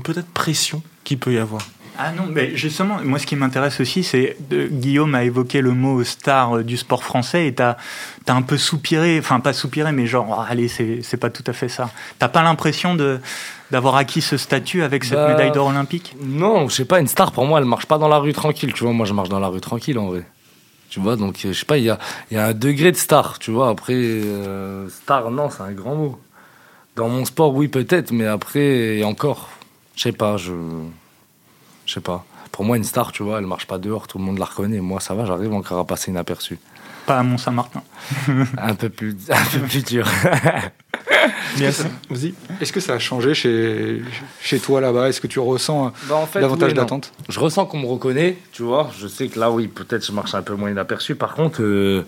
peut-être 0.01 0.29
pression 0.29 0.81
qu'il 1.03 1.19
peut 1.19 1.33
y 1.33 1.37
avoir. 1.37 1.61
Ah 1.99 2.11
non, 2.11 2.27
mais 2.31 2.55
justement, 2.55 2.97
moi 3.03 3.17
ce 3.17 3.25
qui 3.25 3.35
m'intéresse 3.35 3.79
aussi, 3.79 4.03
c'est 4.03 4.37
Guillaume 4.51 5.15
a 5.15 5.23
évoqué 5.23 5.61
le 5.61 5.71
mot 5.71 6.03
star 6.03 6.63
du 6.63 6.77
sport 6.77 7.03
français 7.03 7.47
et 7.47 7.55
tu 7.55 7.63
as, 7.63 7.77
un 8.27 8.41
peu 8.43 8.57
soupiré, 8.57 9.17
enfin 9.19 9.39
pas 9.39 9.53
soupiré, 9.53 9.91
mais 9.91 10.05
genre, 10.05 10.27
oh, 10.29 10.43
allez, 10.47 10.67
c'est 10.67 11.17
pas 11.17 11.29
tout 11.29 11.43
à 11.47 11.53
fait 11.53 11.69
ça. 11.69 11.89
T'as 12.19 12.27
pas 12.27 12.43
l'impression 12.43 12.95
de 12.95 13.19
d'avoir 13.71 13.95
acquis 13.97 14.21
ce 14.21 14.37
statut 14.37 14.83
avec 14.83 15.03
cette 15.03 15.17
bah, 15.17 15.29
médaille 15.29 15.51
d'or 15.51 15.67
olympique? 15.67 16.15
Non, 16.21 16.69
je 16.69 16.75
sais 16.75 16.85
pas, 16.85 16.99
une 16.99 17.07
star 17.07 17.31
pour 17.31 17.45
moi, 17.45 17.59
elle 17.59 17.65
marche 17.65 17.85
pas 17.85 17.97
dans 17.97 18.07
la 18.07 18.17
rue 18.17 18.33
tranquille, 18.33 18.73
tu 18.73 18.83
vois. 18.83 18.93
Moi, 18.93 19.05
je 19.05 19.13
marche 19.13 19.29
dans 19.29 19.39
la 19.39 19.47
rue 19.47 19.61
tranquille 19.61 19.97
en 19.97 20.07
vrai. 20.07 20.23
Tu 20.89 21.01
vois, 21.01 21.15
donc 21.17 21.35
je 21.39 21.51
sais 21.51 21.65
pas, 21.65 21.77
il 21.77 21.83
y 21.83 21.89
a, 21.89 21.97
y 22.31 22.37
a, 22.37 22.45
un 22.45 22.53
degré 22.53 22.91
de 22.91 22.97
star, 22.97 23.39
tu 23.39 23.51
vois. 23.51 23.69
Après, 23.69 23.93
euh, 23.93 24.87
star, 24.89 25.29
non, 25.31 25.49
c'est 25.49 25.63
un 25.63 25.73
grand 25.73 25.95
mot. 25.95 26.19
Dans 26.95 27.09
mon 27.09 27.25
sport, 27.25 27.53
oui, 27.53 27.67
peut-être, 27.67 28.11
mais 28.11 28.25
après, 28.25 28.97
et 28.97 29.03
encore, 29.03 29.49
je 29.95 30.03
sais 30.03 30.11
pas, 30.11 30.37
je. 30.37 30.53
Je 31.87 31.93
sais 31.93 32.01
pas. 32.01 32.23
Pour 32.51 32.65
moi, 32.65 32.77
une 32.77 32.83
star, 32.83 33.11
tu 33.11 33.23
vois, 33.23 33.39
elle 33.39 33.47
marche 33.47 33.65
pas 33.65 33.77
dehors, 33.77 34.07
tout 34.07 34.17
le 34.19 34.23
monde 34.23 34.37
la 34.37 34.45
reconnaît. 34.45 34.79
Moi, 34.79 34.99
ça 34.99 35.15
va, 35.15 35.25
j'arrive 35.25 35.53
encore 35.53 35.79
à 35.79 35.85
passer 35.85 36.11
inaperçu. 36.11 36.59
Pas 37.05 37.19
à 37.19 37.23
Mont-Saint-Martin. 37.23 37.81
un, 38.57 38.75
peu 38.75 38.89
plus, 38.89 39.15
un 39.29 39.45
peu 39.45 39.65
plus 39.65 39.83
dur. 39.83 40.05
Est-ce 41.59 42.71
que 42.71 42.79
ça 42.79 42.93
a 42.93 42.99
changé 42.99 43.33
chez, 43.33 44.01
chez 44.41 44.59
toi 44.59 44.81
là-bas? 44.81 45.09
Est-ce 45.09 45.21
que 45.21 45.27
tu 45.27 45.39
ressens 45.39 45.93
bah, 46.09 46.27
davantage 46.35 46.73
d'attente? 46.73 47.13
Je 47.29 47.39
ressens 47.39 47.65
qu'on 47.65 47.79
me 47.79 47.87
reconnaît, 47.87 48.37
tu 48.51 48.63
vois. 48.63 48.91
Je 48.97 49.07
sais 49.07 49.27
que 49.27 49.39
là, 49.39 49.49
oui, 49.49 49.67
peut-être 49.67 50.05
je 50.05 50.11
marche 50.11 50.35
un 50.35 50.41
peu 50.41 50.55
moins 50.55 50.69
inaperçu. 50.69 51.15
Par 51.15 51.35
contre, 51.35 51.61
euh, 51.61 52.05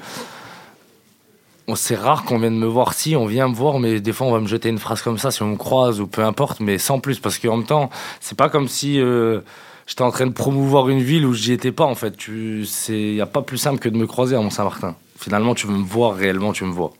c'est 1.76 1.96
rare 1.96 2.24
qu'on 2.26 2.40
vienne 2.40 2.58
me 2.58 2.68
voir. 2.68 2.94
Si, 2.94 3.16
on 3.16 3.26
vient 3.26 3.48
me 3.48 3.56
voir, 3.56 3.80
mais 3.80 4.02
des 4.02 4.12
fois, 4.12 4.28
on 4.28 4.32
va 4.32 4.40
me 4.40 4.48
jeter 4.48 4.70
une 4.70 4.80
phrase 4.80 5.02
comme 5.02 5.18
ça 5.18 5.32
si 5.32 5.42
on 5.42 5.48
me 5.48 5.58
croise 5.58 6.02
ou 6.02 6.08
peu 6.08 6.24
importe, 6.24 6.60
mais 6.60 6.78
sans 6.78 7.00
plus. 7.00 7.20
Parce 7.20 7.38
qu'en 7.40 7.58
même 7.58 7.66
temps, 7.66 7.90
c'est 8.20 8.38
pas 8.38 8.50
comme 8.50 8.68
si. 8.68 9.00
Euh, 9.00 9.42
j'étais 9.90 10.04
en 10.04 10.12
train 10.12 10.28
de 10.28 10.34
promouvoir 10.34 10.88
une 10.90 11.02
ville 11.02 11.26
où 11.26 11.34
j'y 11.34 11.52
étais 11.52 11.72
pas 11.72 11.86
en 11.86 11.96
fait. 11.96 12.16
Il 12.28 12.66
n'y 12.90 13.22
a 13.22 13.26
pas 13.26 13.42
plus 13.42 13.58
simple 13.58 13.80
que 13.80 13.90
de 13.90 13.98
me 13.98 14.06
croiser 14.06 14.36
à 14.36 14.40
Mont-Saint-Martin. 14.40 14.96
Finalement, 15.18 15.56
tu 15.56 15.68
veux 15.68 15.76
me 15.76 15.84
voir 15.84 16.16
réellement, 16.16 16.54
tu 16.54 16.64
me 16.64 16.72
vois. 16.72 16.94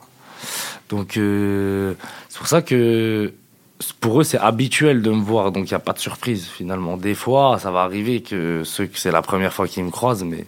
Donc 0.90 1.16
euh, 1.16 1.94
c'est 2.30 2.40
pour 2.40 2.48
ça 2.48 2.64
que 2.64 3.32
pour 4.00 4.20
eux 4.20 4.24
c'est 4.24 4.40
habituel 4.40 5.04
de 5.04 5.12
me 5.12 5.22
voir, 5.22 5.52
donc 5.52 5.70
il 5.70 5.74
n'y 5.74 5.76
a 5.76 5.80
pas 5.80 5.94
de 5.94 6.00
surprise 6.00 6.48
finalement. 6.48 6.98
Des 6.98 7.14
fois, 7.14 7.60
ça 7.60 7.70
va 7.70 7.82
arriver 7.82 8.22
que 8.22 8.64
c'est 8.66 9.12
la 9.12 9.22
première 9.22 9.54
fois 9.54 9.68
qu'ils 9.68 9.84
me 9.84 9.92
croisent, 9.92 10.24
mais 10.26 10.48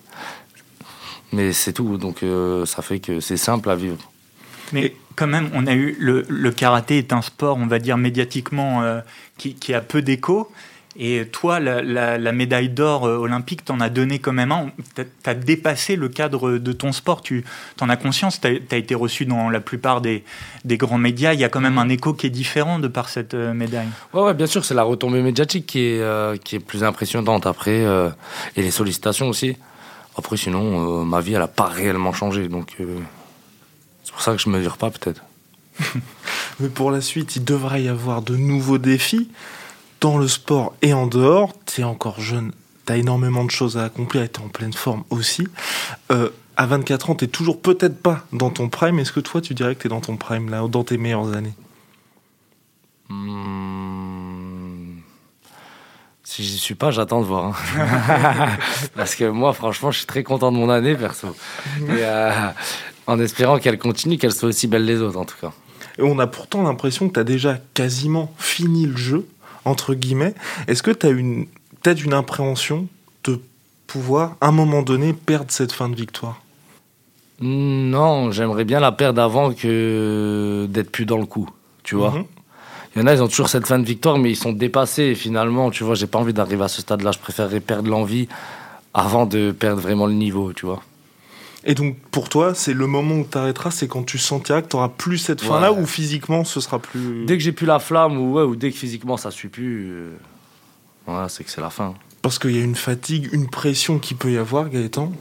mais 1.32 1.54
c'est 1.54 1.74
tout. 1.74 1.98
Donc 1.98 2.24
euh, 2.24 2.66
ça 2.66 2.82
fait 2.82 3.00
que 3.00 3.20
c'est 3.20 3.38
simple 3.38 3.70
à 3.70 3.76
vivre. 3.76 4.12
Mais 4.74 4.96
quand 5.16 5.28
même, 5.28 5.50
on 5.54 5.68
a 5.68 5.74
eu 5.74 5.96
le, 6.00 6.26
le 6.28 6.52
karaté 6.52 6.98
est 6.98 7.14
un 7.14 7.22
sport, 7.22 7.58
on 7.58 7.68
va 7.68 7.78
dire 7.78 7.98
médiatiquement, 7.98 8.82
euh, 8.82 9.02
qui, 9.38 9.74
a 9.74 9.82
peu 9.82 10.02
d'écho. 10.02 10.52
Et 10.98 11.26
toi, 11.26 11.62
la, 11.62 12.32
médaille 12.34 12.68
d'or 12.68 13.06
euh, 13.06 13.16
olympique, 13.16 13.64
t'en 13.64 13.80
as 13.80 13.90
donné 13.90 14.20
quand 14.20 14.34
même 14.34 14.52
un. 14.52 14.72
T'as 14.94 15.32
as 15.32 15.34
dépassé 15.34 15.96
le 15.96 16.10
cadre 16.10 16.58
de 16.58 16.72
ton 16.74 16.92
sport. 16.92 17.22
Tu 17.22 17.46
en 17.80 17.88
as 17.88 17.96
conscience. 17.96 18.42
T'as 18.42 18.50
as 18.72 18.76
été 18.76 18.94
reçu 18.94 19.26
dans 19.26 19.50
la 19.50 19.62
plupart 19.62 20.02
des, 20.02 20.24
grands 20.66 20.98
médias. 20.98 21.34
Il 21.34 21.40
y 21.40 21.46
a 21.46 21.50
quand 21.50 21.62
même 21.62 21.78
un 21.78 21.88
écho 21.88 22.14
qui 22.14 22.28
est 22.28 22.32
différent 22.32 22.78
de 22.78 22.90
par 22.90 23.08
cette 23.08 23.36
euh, 23.36 23.54
médaille. 23.54 23.88
Ouais, 24.14 24.22
ouais 24.22 24.34
bien 24.34 24.48
sûr. 24.48 24.66
C'est 24.66 24.74
la 24.74 24.84
retombée 24.84 25.22
médiatique 25.22 25.66
qui 25.66 25.80
est, 25.80 26.02
euh, 26.02 26.36
qui 26.36 26.58
est 26.58 26.60
plus 26.60 26.84
impressionnante 26.84 27.46
après. 27.46 27.86
et 28.56 28.62
les 28.62 28.72
sollicitations 28.72 29.30
aussi. 29.30 29.56
Après, 30.18 30.36
sinon, 30.36 31.06
ma 31.06 31.22
vie, 31.22 31.34
elle 31.34 31.40
n'a 31.40 31.48
pas 31.48 31.68
réellement 31.68 32.12
changé. 32.12 32.50
Donc, 32.50 32.76
c'est 34.04 34.12
pour 34.12 34.22
ça 34.22 34.34
que 34.34 34.42
je 34.42 34.50
ne 34.50 34.58
mesure 34.58 34.78
pas, 34.78 34.90
peut-être. 34.90 35.24
Mais 36.60 36.68
pour 36.68 36.92
la 36.92 37.00
suite, 37.00 37.38
il 37.38 37.46
devrait 37.46 37.84
y 37.84 37.88
avoir 37.88 38.22
de 38.22 38.36
nouveaux 38.36 38.78
défis 38.78 39.30
dans 40.02 40.18
le 40.18 40.28
sport 40.28 40.76
et 40.82 40.94
en 40.94 41.08
dehors. 41.08 41.54
Tu 41.66 41.82
es 41.82 41.84
encore 41.86 42.20
jeune, 42.20 42.52
tu 42.86 42.94
as 42.94 42.98
énormément 42.98 43.46
de 43.46 43.52
choses 43.52 43.78
à 43.78 43.86
accomplir 43.86 44.24
et 44.24 44.30
tu 44.30 44.42
es 44.42 44.44
en 44.44 44.50
pleine 44.50 44.74
forme 44.74 45.04
aussi. 45.10 45.48
Euh, 46.12 46.30
à 46.58 46.66
24 46.66 47.12
ans, 47.12 47.16
tu 47.16 47.30
toujours 47.30 47.62
peut-être 47.62 48.02
pas 48.02 48.26
dans 48.34 48.50
ton 48.50 48.68
prime. 48.68 49.00
Est-ce 49.00 49.14
que 49.14 49.22
toi, 49.22 49.40
tu 49.40 49.54
dirais 49.54 49.76
que 49.76 49.82
tu 49.82 49.88
es 49.88 49.90
dans 49.90 50.02
ton 50.02 50.18
prime, 50.18 50.50
là, 50.50 50.68
dans 50.68 50.84
tes 50.84 50.98
meilleures 50.98 51.34
années? 51.34 51.54
Hmm. 53.10 55.00
Si 56.24 56.44
j'y 56.44 56.58
suis 56.58 56.76
pas, 56.76 56.92
j'attends 56.92 57.22
de 57.22 57.26
voir. 57.26 57.46
Hein. 57.46 58.58
Parce 58.96 59.16
que 59.16 59.26
moi, 59.26 59.54
franchement, 59.54 59.92
je 59.92 59.98
suis 60.00 60.08
très 60.08 60.24
content 60.24 60.52
de 60.52 60.58
mon 60.58 60.70
année, 60.70 60.96
perso. 60.96 61.36
Euh, 61.90 62.32
en 63.08 63.20
espérant 63.20 63.60
qu'elle 63.60 63.78
continue, 63.78 64.18
qu'elle 64.18 64.32
soit 64.32 64.50
aussi 64.50 64.68
belle 64.68 64.86
les 64.86 65.02
autres, 65.02 65.20
en 65.20 65.26
tout 65.26 65.36
cas. 65.42 65.52
Et 65.98 66.04
on 66.04 66.20
a 66.20 66.28
pourtant 66.28 66.64
l'impression 66.64 67.10
que 67.10 67.14
tu 67.14 67.20
as 67.20 67.26
déjà 67.26 67.58
quasiment 67.74 68.34
fini 68.38 68.86
le 68.86 68.96
jeu 68.96 69.28
entre 69.66 69.94
guillemets. 69.94 70.34
Est-ce 70.68 70.84
que 70.84 70.92
tu 70.92 71.06
as 71.06 71.10
une, 71.10 71.48
peut-être 71.82 72.04
une 72.04 72.14
appréhension 72.14 72.88
de 73.24 73.40
pouvoir, 73.88 74.36
à 74.42 74.48
un 74.48 74.52
moment 74.52 74.82
donné, 74.82 75.14
perdre 75.14 75.52
cette 75.52 75.72
fin 75.72 75.90
de 75.90 75.96
victoire? 75.96 76.42
Non, 77.42 78.32
j'aimerais 78.32 78.66
bien 78.66 78.80
la 78.80 78.92
perdre 78.92 79.22
avant 79.22 79.52
que 79.52 80.68
d'être 80.70 80.92
plus 80.92 81.06
dans 81.06 81.18
le 81.18 81.26
coup, 81.26 81.50
tu 81.84 81.96
vois. 81.96 82.12
Mhm. 82.12 82.26
Il 82.96 83.00
y 83.00 83.04
en 83.04 83.08
a, 83.08 83.14
ils 83.14 83.24
ont 83.24 83.28
toujours 83.28 83.50
cette 83.50 83.66
fin 83.66 83.80
de 83.80 83.86
victoire, 83.86 84.18
mais 84.18 84.32
ils 84.32 84.36
sont 84.36 84.52
dépassés. 84.52 85.16
finalement, 85.16 85.72
tu 85.72 85.84
vois, 85.84 85.96
j'ai 85.96 86.08
pas 86.08 86.20
envie 86.20 86.34
d'arriver 86.34 86.64
à 86.64 86.68
ce 86.68 86.82
stade-là. 86.82 87.12
Je 87.12 87.20
préférerais 87.20 87.62
perdre 87.62 87.90
l'envie 87.90 88.28
avant 88.94 89.26
de 89.26 89.52
perdre 89.52 89.82
vraiment 89.82 90.08
le 90.08 90.14
niveau, 90.14 90.52
tu 90.54 90.66
vois. 90.66 90.82
Et 91.64 91.76
donc 91.76 91.98
pour 92.12 92.30
toi, 92.30 92.56
c'est 92.56 92.74
le 92.74 92.88
moment 92.88 93.16
où 93.16 93.28
tu 93.30 93.38
arrêteras, 93.38 93.72
c'est 93.72 93.88
quand 93.88 94.04
tu 94.04 94.18
sentiras 94.18 94.62
que 94.62 94.68
tu 94.68 94.76
n'auras 94.76 94.90
plus 94.90 95.18
cette 95.18 95.42
fin-là 95.42 95.72
ou 95.72 95.86
physiquement 95.86 96.44
ce 96.44 96.60
sera 96.60 96.80
plus. 96.80 97.26
Dès 97.26 97.38
que 97.38 97.44
j'ai 97.44 97.52
plus 97.52 97.68
la 97.68 97.80
flamme 97.80 98.18
ou, 98.18 98.40
ou 98.40 98.56
dès 98.56 98.72
que 98.72 98.78
physiquement 98.78 99.18
ça 99.18 99.30
suit 99.32 99.50
plus, 99.50 99.92
euh, 101.08 101.28
c'est 101.28 101.44
que 101.44 101.52
c'est 101.52 101.62
la 101.62 101.70
fin. 101.70 101.94
Parce 102.22 102.40
qu'il 102.40 102.56
y 102.56 102.60
a 102.60 102.64
une 102.64 102.76
fatigue, 102.76 103.30
une 103.32 103.48
pression 103.48 104.00
qui 104.00 104.14
peut 104.14 104.32
y 104.32 104.38
avoir, 104.38 104.70
Gaëtan 104.70 105.12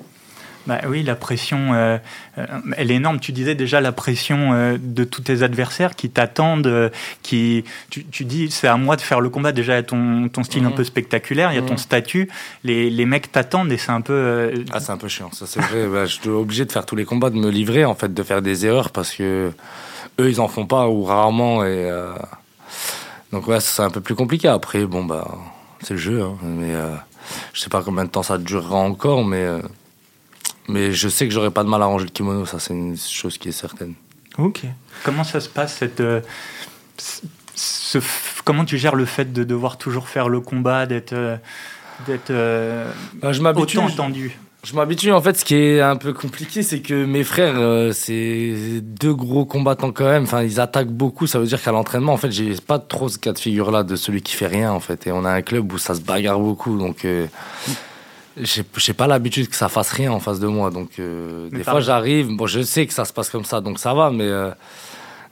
bah 0.67 0.81
oui, 0.87 1.03
la 1.03 1.15
pression, 1.15 1.73
euh, 1.73 1.97
euh, 2.37 2.47
elle 2.77 2.91
est 2.91 2.97
énorme. 2.97 3.19
Tu 3.19 3.33
disais 3.33 3.55
déjà 3.55 3.81
la 3.81 3.93
pression 3.93 4.53
euh, 4.53 4.77
de 4.79 5.05
tous 5.05 5.23
tes 5.23 5.43
adversaires 5.43 5.97
qui 5.97 6.11
t'attendent, 6.11 6.91
qui, 7.23 7.65
tu, 7.89 8.25
dis, 8.25 8.51
c'est 8.51 8.69
à 8.69 8.77
moi 8.77 8.97
de 8.97 9.01
faire 9.01 9.21
le 9.21 9.31
combat. 9.31 9.53
Déjà, 9.53 9.73
il 9.75 9.77
y 9.77 9.79
a 9.79 9.83
ton, 9.83 10.29
ton 10.29 10.45
style 10.45 10.65
un 10.65 10.71
mhm. 10.71 10.75
peu 10.75 10.85
spectaculaire, 10.85 11.53
il 11.53 11.57
y 11.57 11.59
a 11.59 11.63
ton 11.63 11.73
mhm. 11.73 11.79
statut. 11.79 12.31
Les, 12.65 12.91
les 12.91 13.07
mecs 13.07 13.33
t'attendent 13.33 13.73
et 13.73 13.79
c'est 13.79 13.91
un 13.91 14.03
peu. 14.03 14.53
Ah, 14.73 14.81
c'est 14.81 14.93
un 14.93 14.99
peu 14.99 15.09
chiant, 15.09 15.31
ça 15.33 15.47
c'est 15.47 15.61
vrai. 15.61 15.87
bah, 15.89 16.05
je 16.05 16.15
suis 16.15 16.29
obligé 16.29 16.67
de 16.67 16.73
faire 16.73 16.85
tous 16.85 16.97
les 16.97 17.07
combats, 17.07 17.31
de 17.31 17.37
me 17.37 17.51
livrer, 17.51 17.87
en 17.87 17.95
fait, 17.95 18.13
de 18.13 18.23
faire 18.23 18.43
des 18.43 18.67
erreurs 18.67 18.91
parce 18.91 19.13
que 19.13 19.53
eux, 20.21 20.29
ils 20.29 20.41
en 20.41 20.49
font 20.49 20.67
pas 20.67 20.89
ou 20.89 21.05
rarement. 21.05 21.65
Et, 21.65 21.91
donc, 23.33 23.49
ouais, 23.49 23.61
c'est 23.61 23.83
un 23.83 23.91
peu 23.91 24.01
plus 24.01 24.15
compliqué. 24.15 24.49
Après, 24.49 24.85
bon, 24.85 25.05
bah, 25.05 25.27
c'est 25.83 25.95
le 25.95 26.01
jeu, 26.01 26.23
hein, 26.23 26.37
mais 26.43 26.75
je 27.55 27.61
sais 27.61 27.71
pas 27.71 27.83
combien 27.83 28.05
de 28.05 28.11
temps 28.11 28.23
ça 28.23 28.37
durera 28.37 28.77
encore, 28.77 29.25
mais, 29.25 29.47
mais 30.71 30.93
je 30.93 31.09
sais 31.09 31.27
que 31.27 31.35
j'aurai 31.35 31.51
pas 31.51 31.65
de 31.65 31.69
mal 31.69 31.83
à 31.83 31.87
ranger 31.87 32.05
le 32.05 32.11
kimono, 32.11 32.47
ça 32.47 32.59
c'est 32.59 32.75
une 32.75 32.97
chose 32.97 33.39
qui 33.39 33.49
est 33.49 33.53
certaine. 33.53 33.95
Ok. 34.39 34.63
Comment 35.05 35.25
ça 35.25 35.41
se 35.41 35.49
passe 35.49 35.77
cette, 35.77 36.03
ce, 37.55 37.99
comment 38.45 38.65
tu 38.65 38.79
gères 38.79 38.97
le 38.97 39.05
fait 39.05 39.33
de 39.33 39.45
devoir 39.45 39.77
toujours 39.77 40.09
faire 40.09 40.29
le 40.29 40.41
combat, 40.41 40.87
d'être 40.87 41.15
d'être 42.07 42.33
bah, 43.21 43.53
autant 43.57 43.85
entendu 43.85 44.39
je 44.63 44.75
m'habitue. 44.75 45.11
En 45.13 45.23
fait, 45.23 45.39
ce 45.39 45.45
qui 45.45 45.55
est 45.55 45.81
un 45.81 45.97
peu 45.97 46.13
compliqué, 46.13 46.63
c'est 46.63 46.81
que 46.81 47.07
mes 47.07 47.25
frères, 47.25 47.55
euh, 47.57 47.93
c'est 47.93 48.81
deux 48.83 49.15
gros 49.15 49.47
combattants 49.47 49.91
quand 49.91 50.05
même. 50.05 50.25
Enfin, 50.25 50.43
ils 50.43 50.61
attaquent 50.61 50.91
beaucoup. 50.91 51.27
Ça 51.27 51.39
veut 51.39 51.47
dire 51.47 51.63
qu'à 51.63 51.73
l'entraînement, 51.73 52.13
en 52.13 52.19
fait, 52.19 52.31
j'ai 52.31 52.55
pas 52.57 52.79
trop 52.79 53.09
ce 53.09 53.19
cas 53.19 53.33
de 53.33 53.39
figure-là 53.39 53.85
de 53.85 53.97
celui 53.97 54.21
qui 54.21 54.35
fait 54.35 54.47
rien, 54.47 54.71
en 54.71 54.81
fait. 54.81 55.07
Et 55.07 55.13
on 55.13 55.25
a 55.25 55.31
un 55.31 55.41
club 55.41 55.73
où 55.73 55.79
ça 55.79 55.95
se 55.95 56.03
bagarre 56.03 56.39
beaucoup. 56.39 56.77
Donc, 56.77 57.07
euh, 57.07 57.27
j'ai 58.37 58.93
pas 58.93 59.07
l'habitude 59.07 59.49
que 59.49 59.57
ça 59.57 59.69
fasse 59.69 59.91
rien 59.91 60.13
en 60.13 60.21
face 60.21 60.41
de 60.41 60.47
moi. 60.47 60.71
Donc, 60.71 60.99
euh, 60.99 61.49
des 61.51 61.65
fois, 61.65 61.81
j'arrive. 61.81 62.29
Bon, 62.37 62.47
je 62.47 62.63
sais 62.63 62.87
que 62.87 62.93
ça 62.93 63.05
se 63.05 63.13
passe 63.13 63.31
comme 63.31 63.45
ça, 63.45 63.61
donc 63.61 63.79
ça 63.79 63.93
va. 63.95 64.11
Mais 64.11 64.29
euh, 64.29 64.51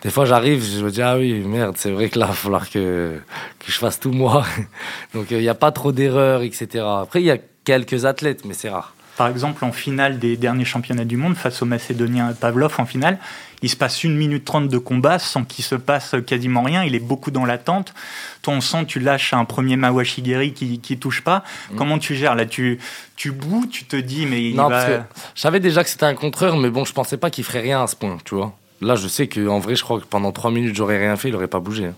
des 0.03 0.11
fois, 0.11 0.25
j'arrive, 0.25 0.65
je 0.65 0.85
me 0.85 0.91
dis, 0.91 1.03
ah 1.03 1.17
oui, 1.17 1.35
merde, 1.35 1.77
c'est 1.77 1.91
vrai 1.91 2.09
que 2.09 2.19
là, 2.19 2.27
il 2.27 2.29
va 2.33 2.35
falloir 2.35 2.71
que, 2.71 3.21
que 3.59 3.73
je 3.73 3.79
fasse 3.79 4.01
tout 4.01 4.13
moi. 4.13 4.45
donc, 5.15 5.31
il 5.31 5.39
n'y 5.39 5.49
a 5.49 5.55
pas 5.55 5.73
trop 5.73 5.93
d'erreurs, 5.93 6.43
etc. 6.43 6.85
Après, 7.01 7.21
il 7.21 7.27
y 7.27 7.31
a 7.31 7.39
quelques 7.65 8.05
athlètes, 8.05 8.45
mais 8.45 8.55
c'est 8.55 8.71
rare. 8.71 8.95
Par 9.19 9.27
exemple, 9.27 9.65
en 9.65 9.73
finale 9.73 10.21
des 10.21 10.37
derniers 10.37 10.65
championnats 10.65 11.05
du 11.05 11.17
monde, 11.17 11.35
face 11.35 11.61
au 11.61 11.67
Macédonien 11.67 12.33
Pavlov, 12.41 12.77
en 12.79 12.87
finale, 12.87 13.19
il 13.63 13.69
se 13.69 13.75
passe 13.75 14.05
une 14.05 14.17
minute 14.17 14.45
trente 14.45 14.69
de 14.69 14.79
combat 14.79 15.19
sans 15.19 15.43
qu'il 15.43 15.65
se 15.65 15.75
passe 15.75 16.15
quasiment 16.25 16.63
rien. 16.63 16.85
Il 16.85 16.95
est 16.95 17.01
beaucoup 17.01 17.33
dans 17.33 17.45
l'attente. 17.45 17.95
Toi, 18.43 18.55
on 18.55 18.61
sent, 18.61 18.87
tu 18.87 19.01
lâches 19.01 19.35
un 19.35 19.45
premier 19.45 19.75
Mawashigiri 19.75 20.53
qui, 20.53 20.79
qui 20.79 20.99
touche 20.99 21.23
pas. 21.23 21.43
Mm. 21.73 21.77
Comment 21.77 21.99
tu 21.99 22.15
gères 22.15 22.37
là? 22.37 22.47
Tu, 22.47 22.79
tu 23.17 23.33
bouts, 23.33 23.67
tu 23.67 23.87
te 23.87 23.97
dis, 23.97 24.25
mais 24.25 24.51
il 24.51 24.55
non, 24.55 24.69
va... 24.69 24.89
je 24.89 25.41
savais 25.41 25.59
déjà 25.59 25.83
que 25.83 25.91
c'était 25.91 26.07
un 26.07 26.15
contreur, 26.15 26.57
mais 26.57 26.71
bon, 26.71 26.85
je 26.85 26.93
pensais 26.93 27.17
pas 27.17 27.29
qu'il 27.29 27.43
ferait 27.43 27.63
rien 27.63 27.83
à 27.83 27.89
ce 27.89 27.97
point, 27.97 28.19
tu 28.25 28.37
vois. 28.37 28.57
Là, 28.81 28.95
je 28.95 29.09
sais 29.09 29.27
qu'en 29.27 29.59
vrai, 29.59 29.75
je 29.75 29.83
crois 29.83 29.99
que 29.99 30.07
pendant 30.07 30.31
trois 30.31 30.53
minutes, 30.53 30.77
j'aurais 30.77 30.99
rien 30.99 31.17
fait, 31.17 31.31
il 31.31 31.35
aurait 31.35 31.49
pas 31.49 31.59
bougé. 31.59 31.87
Hein. 31.87 31.95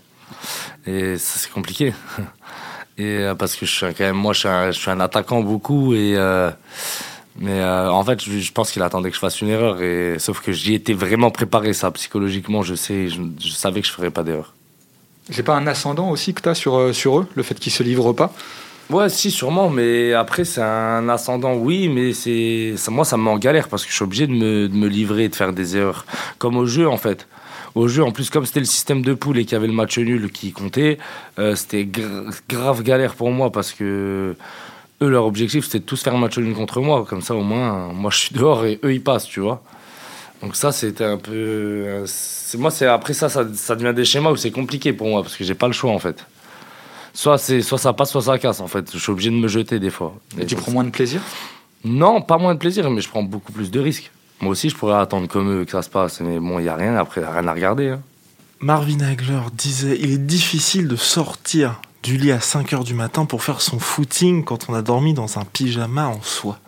Et 0.87 1.19
ça, 1.19 1.37
c'est 1.37 1.51
compliqué. 1.51 1.93
Et 2.97 3.19
euh, 3.19 3.35
parce 3.35 3.55
que 3.55 3.67
je 3.67 3.71
suis 3.71 3.85
quand 3.93 4.03
même, 4.05 4.15
moi, 4.15 4.33
je 4.33 4.39
suis 4.39 4.47
un, 4.47 4.71
je 4.71 4.79
suis 4.79 4.89
un 4.89 4.99
attaquant 4.99 5.41
beaucoup 5.41 5.93
et. 5.93 6.15
Euh, 6.17 6.51
mais 7.37 7.59
euh, 7.59 7.89
en 7.91 8.03
fait, 8.03 8.21
je, 8.21 8.51
pense 8.51 8.71
qu'il 8.71 8.81
attendait 8.81 9.09
que 9.09 9.15
je 9.15 9.19
fasse 9.19 9.41
une 9.41 9.49
erreur. 9.49 9.81
Et, 9.81 10.17
sauf 10.19 10.41
que 10.41 10.51
j'y 10.51 10.73
étais 10.73 10.93
vraiment 10.93 11.31
préparé, 11.31 11.73
ça. 11.73 11.91
Psychologiquement, 11.91 12.61
je, 12.61 12.75
sais, 12.75 13.07
je, 13.07 13.49
savais 13.49 13.81
que 13.81 13.87
je 13.87 13.91
ne 13.93 13.95
ferais 13.95 14.09
pas 14.11 14.23
d'erreur. 14.23 14.53
C'est 15.29 15.43
pas 15.43 15.55
un 15.55 15.67
ascendant 15.67 16.09
aussi 16.09 16.33
que 16.33 16.41
tu 16.41 16.49
as 16.49 16.55
sur, 16.55 16.75
euh, 16.75 16.93
sur 16.93 17.19
eux, 17.19 17.27
le 17.35 17.43
fait 17.43 17.55
qu'ils 17.55 17.71
se 17.71 17.83
livrent 17.83 18.13
pas? 18.13 18.33
Ouais, 18.89 19.07
si, 19.07 19.31
sûrement. 19.31 19.69
Mais 19.69 20.13
après, 20.13 20.43
c'est 20.43 20.61
un 20.61 21.07
ascendant, 21.07 21.53
oui. 21.53 21.87
Mais 21.87 22.13
c'est 22.13 22.75
moi, 22.89 23.05
ça 23.05 23.15
me 23.15 23.23
met 23.23 23.29
en 23.29 23.37
galère 23.37 23.69
parce 23.69 23.85
que 23.85 23.91
je 23.91 23.95
suis 23.95 24.03
obligé 24.03 24.27
de 24.27 24.33
me, 24.33 24.67
de 24.67 24.75
me 24.75 24.87
livrer 24.87 25.25
et 25.25 25.29
de 25.29 25.35
faire 25.35 25.53
des 25.53 25.77
erreurs. 25.77 26.05
Comme 26.37 26.57
au 26.57 26.65
jeu, 26.65 26.89
en 26.89 26.97
fait 26.97 27.27
au 27.75 27.87
jeu. 27.87 28.03
En 28.03 28.11
plus, 28.11 28.29
comme 28.29 28.45
c'était 28.45 28.59
le 28.59 28.65
système 28.65 29.01
de 29.01 29.13
poule 29.13 29.37
et 29.37 29.45
qu'il 29.45 29.53
y 29.53 29.55
avait 29.55 29.67
le 29.67 29.73
match 29.73 29.97
nul 29.97 30.31
qui 30.31 30.51
comptait, 30.51 30.97
euh, 31.39 31.55
c'était 31.55 31.87
grave 32.49 32.83
galère 32.83 33.15
pour 33.15 33.31
moi 33.31 33.51
parce 33.51 33.71
que 33.71 34.35
eux, 35.01 35.09
leur 35.09 35.25
objectif, 35.25 35.65
c'était 35.65 35.79
de 35.79 35.83
tous 35.83 36.01
faire 36.01 36.15
un 36.15 36.19
match 36.19 36.37
nul 36.37 36.53
contre 36.53 36.81
moi. 36.81 37.05
Comme 37.07 37.21
ça, 37.21 37.35
au 37.35 37.41
moins, 37.41 37.91
moi, 37.93 38.11
je 38.11 38.17
suis 38.17 38.35
dehors 38.35 38.65
et 38.65 38.79
eux, 38.83 38.93
ils 38.93 39.03
passent, 39.03 39.25
tu 39.25 39.39
vois. 39.39 39.63
Donc 40.41 40.55
ça, 40.55 40.71
c'était 40.71 41.03
un 41.03 41.17
peu... 41.17 42.03
Moi, 42.57 42.71
c'est 42.71 42.87
après 42.87 43.13
ça, 43.13 43.29
ça, 43.29 43.45
ça, 43.53 43.75
devient 43.75 43.93
des 43.93 44.05
schémas 44.05 44.31
où 44.31 44.35
c'est 44.35 44.51
compliqué 44.51 44.93
pour 44.93 45.07
moi, 45.07 45.21
parce 45.21 45.35
que 45.35 45.43
j'ai 45.43 45.53
pas 45.53 45.67
le 45.67 45.73
choix, 45.73 45.91
en 45.91 45.99
fait. 45.99 46.25
Soit, 47.13 47.37
soit 47.37 47.77
ça 47.77 47.93
passe, 47.93 48.11
soit 48.11 48.21
ça 48.21 48.37
casse, 48.39 48.59
en 48.59 48.67
fait. 48.67 48.89
Je 48.93 48.97
suis 48.97 49.11
obligé 49.11 49.29
de 49.29 49.35
me 49.35 49.47
jeter, 49.47 49.79
des 49.79 49.89
fois. 49.89 50.15
Et, 50.39 50.45
tu 50.45 50.55
prends 50.55 50.71
moins 50.71 50.83
de 50.83 50.89
plaisir? 50.89 51.21
Non, 51.83 52.21
pas 52.21 52.37
moins 52.37 52.53
de 52.53 52.59
plaisir, 52.59 52.89
mais 52.89 53.01
je 53.01 53.09
prends 53.09 53.23
beaucoup 53.23 53.51
plus 53.51 53.71
de 53.71 53.79
risques. 53.79 54.11
Moi 54.41 54.51
aussi, 54.51 54.69
je 54.69 54.75
pourrais 54.75 54.99
attendre 54.99 55.27
comme 55.27 55.61
eux 55.61 55.65
que 55.65 55.71
ça 55.71 55.81
se 55.81 55.89
passe, 55.89 56.19
mais 56.21 56.39
bon, 56.39 56.59
il 56.59 56.63
n'y 56.63 56.69
a 56.69 56.75
rien, 56.75 56.95
après, 56.95 57.21
rien 57.23 57.47
à 57.47 57.53
regarder. 57.53 57.89
Hein. 57.89 58.01
Marvin 58.59 58.99
Hagler 59.01 59.39
disait, 59.53 59.97
il 59.99 60.11
est 60.11 60.17
difficile 60.17 60.87
de 60.87 60.95
sortir 60.95 61.81
du 62.03 62.17
lit 62.17 62.31
à 62.31 62.39
5 62.39 62.73
heures 62.73 62.83
du 62.83 62.95
matin 62.95 63.25
pour 63.25 63.43
faire 63.43 63.61
son 63.61 63.77
footing 63.77 64.43
quand 64.43 64.69
on 64.69 64.73
a 64.73 64.81
dormi 64.81 65.13
dans 65.13 65.37
un 65.37 65.45
pyjama 65.45 66.07
en 66.07 66.21
soie. 66.21 66.59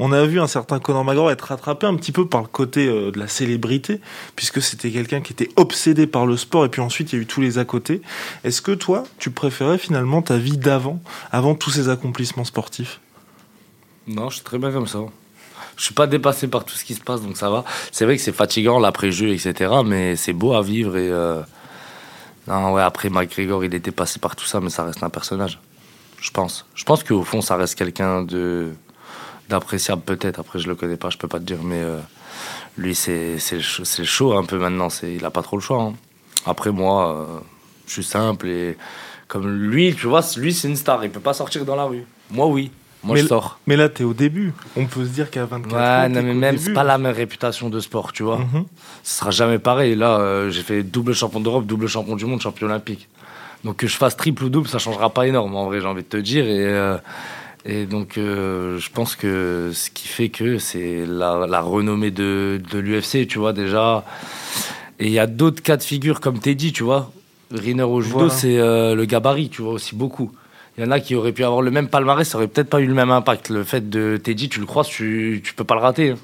On 0.00 0.10
a 0.12 0.24
vu 0.24 0.40
un 0.40 0.48
certain 0.48 0.80
Conor 0.80 1.04
McGregor 1.04 1.30
être 1.30 1.42
rattrapé 1.42 1.86
un 1.86 1.94
petit 1.94 2.10
peu 2.10 2.26
par 2.26 2.42
le 2.42 2.48
côté 2.48 2.88
euh, 2.88 3.12
de 3.12 3.18
la 3.18 3.28
célébrité, 3.28 4.00
puisque 4.34 4.60
c'était 4.60 4.90
quelqu'un 4.90 5.20
qui 5.20 5.32
était 5.32 5.50
obsédé 5.56 6.06
par 6.08 6.26
le 6.26 6.36
sport, 6.36 6.64
et 6.64 6.68
puis 6.68 6.80
ensuite 6.80 7.12
il 7.12 7.16
y 7.16 7.18
a 7.20 7.22
eu 7.22 7.26
tous 7.26 7.40
les 7.40 7.58
à 7.58 7.64
côté. 7.64 8.02
Est-ce 8.42 8.62
que 8.62 8.72
toi, 8.72 9.04
tu 9.18 9.30
préférais 9.30 9.78
finalement 9.78 10.22
ta 10.22 10.38
vie 10.38 10.58
d'avant, 10.58 11.00
avant 11.30 11.54
tous 11.54 11.70
ces 11.70 11.88
accomplissements 11.88 12.44
sportifs? 12.44 13.00
Non, 14.08 14.28
je 14.28 14.36
suis 14.36 14.44
très 14.44 14.58
bien 14.58 14.72
comme 14.72 14.88
ça. 14.88 14.98
Je 15.76 15.84
suis 15.84 15.94
pas 15.94 16.08
dépassé 16.08 16.48
par 16.48 16.64
tout 16.64 16.74
ce 16.74 16.84
qui 16.84 16.94
se 16.94 17.00
passe, 17.00 17.22
donc 17.22 17.36
ça 17.36 17.48
va. 17.48 17.64
C'est 17.92 18.04
vrai 18.04 18.16
que 18.16 18.22
c'est 18.22 18.32
fatigant 18.32 18.80
l'après-jeu, 18.80 19.28
etc., 19.32 19.72
mais 19.84 20.16
c'est 20.16 20.32
beau 20.32 20.54
à 20.54 20.62
vivre 20.62 20.96
et... 20.96 21.08
Euh, 21.10 21.42
non, 22.46 22.72
ouais, 22.72 22.82
après, 22.82 23.10
McGregor, 23.10 23.64
il 23.64 23.74
était 23.74 23.90
passé 23.90 24.18
par 24.18 24.36
tout 24.36 24.46
ça, 24.46 24.60
mais 24.60 24.70
ça 24.70 24.84
reste 24.84 25.02
un 25.02 25.10
personnage. 25.10 25.58
Je 26.20 26.30
pense. 26.30 26.66
Je 26.74 26.84
pense 26.84 27.04
qu'au 27.04 27.22
fond, 27.22 27.40
ça 27.40 27.56
reste 27.56 27.74
quelqu'un 27.76 28.22
de 28.22 28.70
d'appréciable 29.48 30.02
peut-être. 30.02 30.38
Après, 30.38 30.58
je 30.58 30.68
le 30.68 30.74
connais 30.74 30.96
pas, 30.96 31.10
je 31.10 31.18
peux 31.18 31.28
pas 31.28 31.38
te 31.38 31.44
dire, 31.44 31.62
mais 31.62 31.80
euh, 31.80 31.98
lui, 32.78 32.94
c'est 32.94 33.38
chaud 34.04 34.36
un 34.36 34.44
peu 34.44 34.58
maintenant. 34.58 34.88
Il 35.02 35.24
a 35.24 35.30
pas 35.30 35.42
trop 35.42 35.56
le 35.56 35.62
choix. 35.62 35.82
Hein. 35.82 35.94
Après, 36.46 36.70
moi, 36.70 37.14
euh, 37.14 37.38
je 37.86 37.94
suis 37.94 38.04
simple 38.04 38.46
et 38.46 38.76
comme 39.28 39.48
lui, 39.48 39.94
tu 39.94 40.06
vois, 40.06 40.22
lui, 40.36 40.52
c'est 40.52 40.68
une 40.68 40.76
star. 40.76 41.04
Il 41.04 41.10
peut 41.10 41.20
pas 41.20 41.34
sortir 41.34 41.64
dans 41.64 41.76
la 41.76 41.84
rue. 41.84 42.04
Moi, 42.30 42.46
oui. 42.46 42.70
Moi, 43.02 43.14
mais, 43.14 43.22
je 43.22 43.28
sors. 43.28 43.58
Mais 43.66 43.76
là, 43.76 43.88
tu 43.88 44.02
es 44.02 44.04
au 44.04 44.12
début. 44.12 44.52
On 44.76 44.84
peut 44.84 45.04
se 45.04 45.10
dire 45.10 45.30
qu'à 45.30 45.46
24 45.46 45.72
ouais, 45.72 45.80
ans. 45.80 46.08
non, 46.14 46.22
mais 46.22 46.34
même, 46.34 46.58
c'est 46.58 46.72
pas 46.72 46.84
la 46.84 46.98
même 46.98 47.14
réputation 47.14 47.70
de 47.70 47.80
sport, 47.80 48.12
tu 48.12 48.22
vois. 48.22 48.38
Mm 48.38 48.64
Ce 49.02 49.18
sera 49.18 49.30
jamais 49.30 49.58
pareil. 49.58 49.94
Là, 49.94 50.18
euh, 50.18 50.50
j'ai 50.50 50.62
fait 50.62 50.82
double 50.82 51.14
champion 51.14 51.40
d'Europe, 51.40 51.66
double 51.66 51.88
champion 51.88 52.16
du 52.16 52.26
monde, 52.26 52.40
champion 52.40 52.66
olympique. 52.66 53.08
Donc, 53.64 53.76
que 53.76 53.86
je 53.86 53.96
fasse 53.96 54.16
triple 54.16 54.44
ou 54.44 54.48
double, 54.50 54.68
ça 54.68 54.78
changera 54.78 55.10
pas 55.10 55.26
énorme, 55.26 55.54
en 55.54 55.66
vrai, 55.66 55.80
j'ai 55.80 55.86
envie 55.86 56.02
de 56.02 56.08
te 56.08 56.16
dire. 56.18 56.44
Et, 56.44 56.66
euh, 56.66 56.98
et 57.64 57.86
donc, 57.86 58.18
euh, 58.18 58.78
je 58.78 58.90
pense 58.90 59.16
que 59.16 59.70
ce 59.72 59.90
qui 59.90 60.08
fait 60.08 60.28
que 60.28 60.58
c'est 60.58 61.04
la, 61.06 61.46
la, 61.46 61.60
renommée 61.60 62.10
de, 62.10 62.60
de 62.70 62.78
l'UFC, 62.78 63.26
tu 63.26 63.38
vois, 63.38 63.54
déjà. 63.54 64.04
Et 64.98 65.06
il 65.06 65.12
y 65.12 65.18
a 65.18 65.26
d'autres 65.26 65.62
cas 65.62 65.78
de 65.78 65.82
figure, 65.82 66.20
comme 66.20 66.38
t'es 66.38 66.54
dit, 66.54 66.72
tu 66.72 66.82
vois. 66.82 67.10
Riner 67.50 67.82
au 67.82 68.00
judo, 68.02 68.28
c'est 68.28 68.58
le 68.58 69.04
gabarit, 69.06 69.48
tu 69.48 69.62
vois, 69.62 69.72
aussi 69.72 69.96
beaucoup. 69.96 70.32
Il 70.80 70.84
y 70.84 70.86
en 70.86 70.92
a 70.92 71.00
qui 71.00 71.14
auraient 71.14 71.32
pu 71.32 71.44
avoir 71.44 71.60
le 71.60 71.70
même 71.70 71.88
palmarès, 71.88 72.26
ça 72.26 72.38
aurait 72.38 72.48
peut-être 72.48 72.70
pas 72.70 72.80
eu 72.80 72.86
le 72.86 72.94
même 72.94 73.10
impact. 73.10 73.50
Le 73.50 73.64
fait 73.64 73.90
de 73.90 74.16
Teddy, 74.16 74.48
tu 74.48 74.60
le 74.60 74.66
croises, 74.66 74.88
tu, 74.88 75.42
tu 75.44 75.52
peux 75.52 75.62
pas 75.62 75.74
le 75.74 75.82
rater. 75.82 76.12
Hein. 76.12 76.18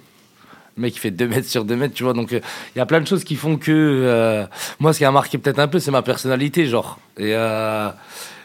Le 0.79 0.81
mec, 0.81 0.97
il 0.97 0.99
fait 0.99 1.11
2 1.11 1.29
mètres 1.29 1.47
sur 1.47 1.67
2 1.67 1.77
mètres, 1.77 1.93
tu 1.93 2.05
vois. 2.05 2.15
Donc, 2.15 2.33
euh, 2.33 2.41
il 2.75 2.79
y 2.79 2.81
a 2.81 2.87
plein 2.87 3.03
de 3.03 3.07
choses 3.07 3.23
qui 3.23 3.37
font 3.37 3.59
que. 3.59 3.71
Euh, 3.71 4.47
moi, 4.81 4.95
ce 4.95 4.99
qui 4.99 5.05
a 5.05 5.11
marqué 5.11 5.37
peut-être 5.37 5.59
un 5.59 5.69
peu, 5.69 5.79
c'est 5.79 5.91
ma 5.91 6.01
personnalité, 6.01 6.65
genre. 6.65 6.99
Et. 7.19 7.35
Euh, 7.35 7.91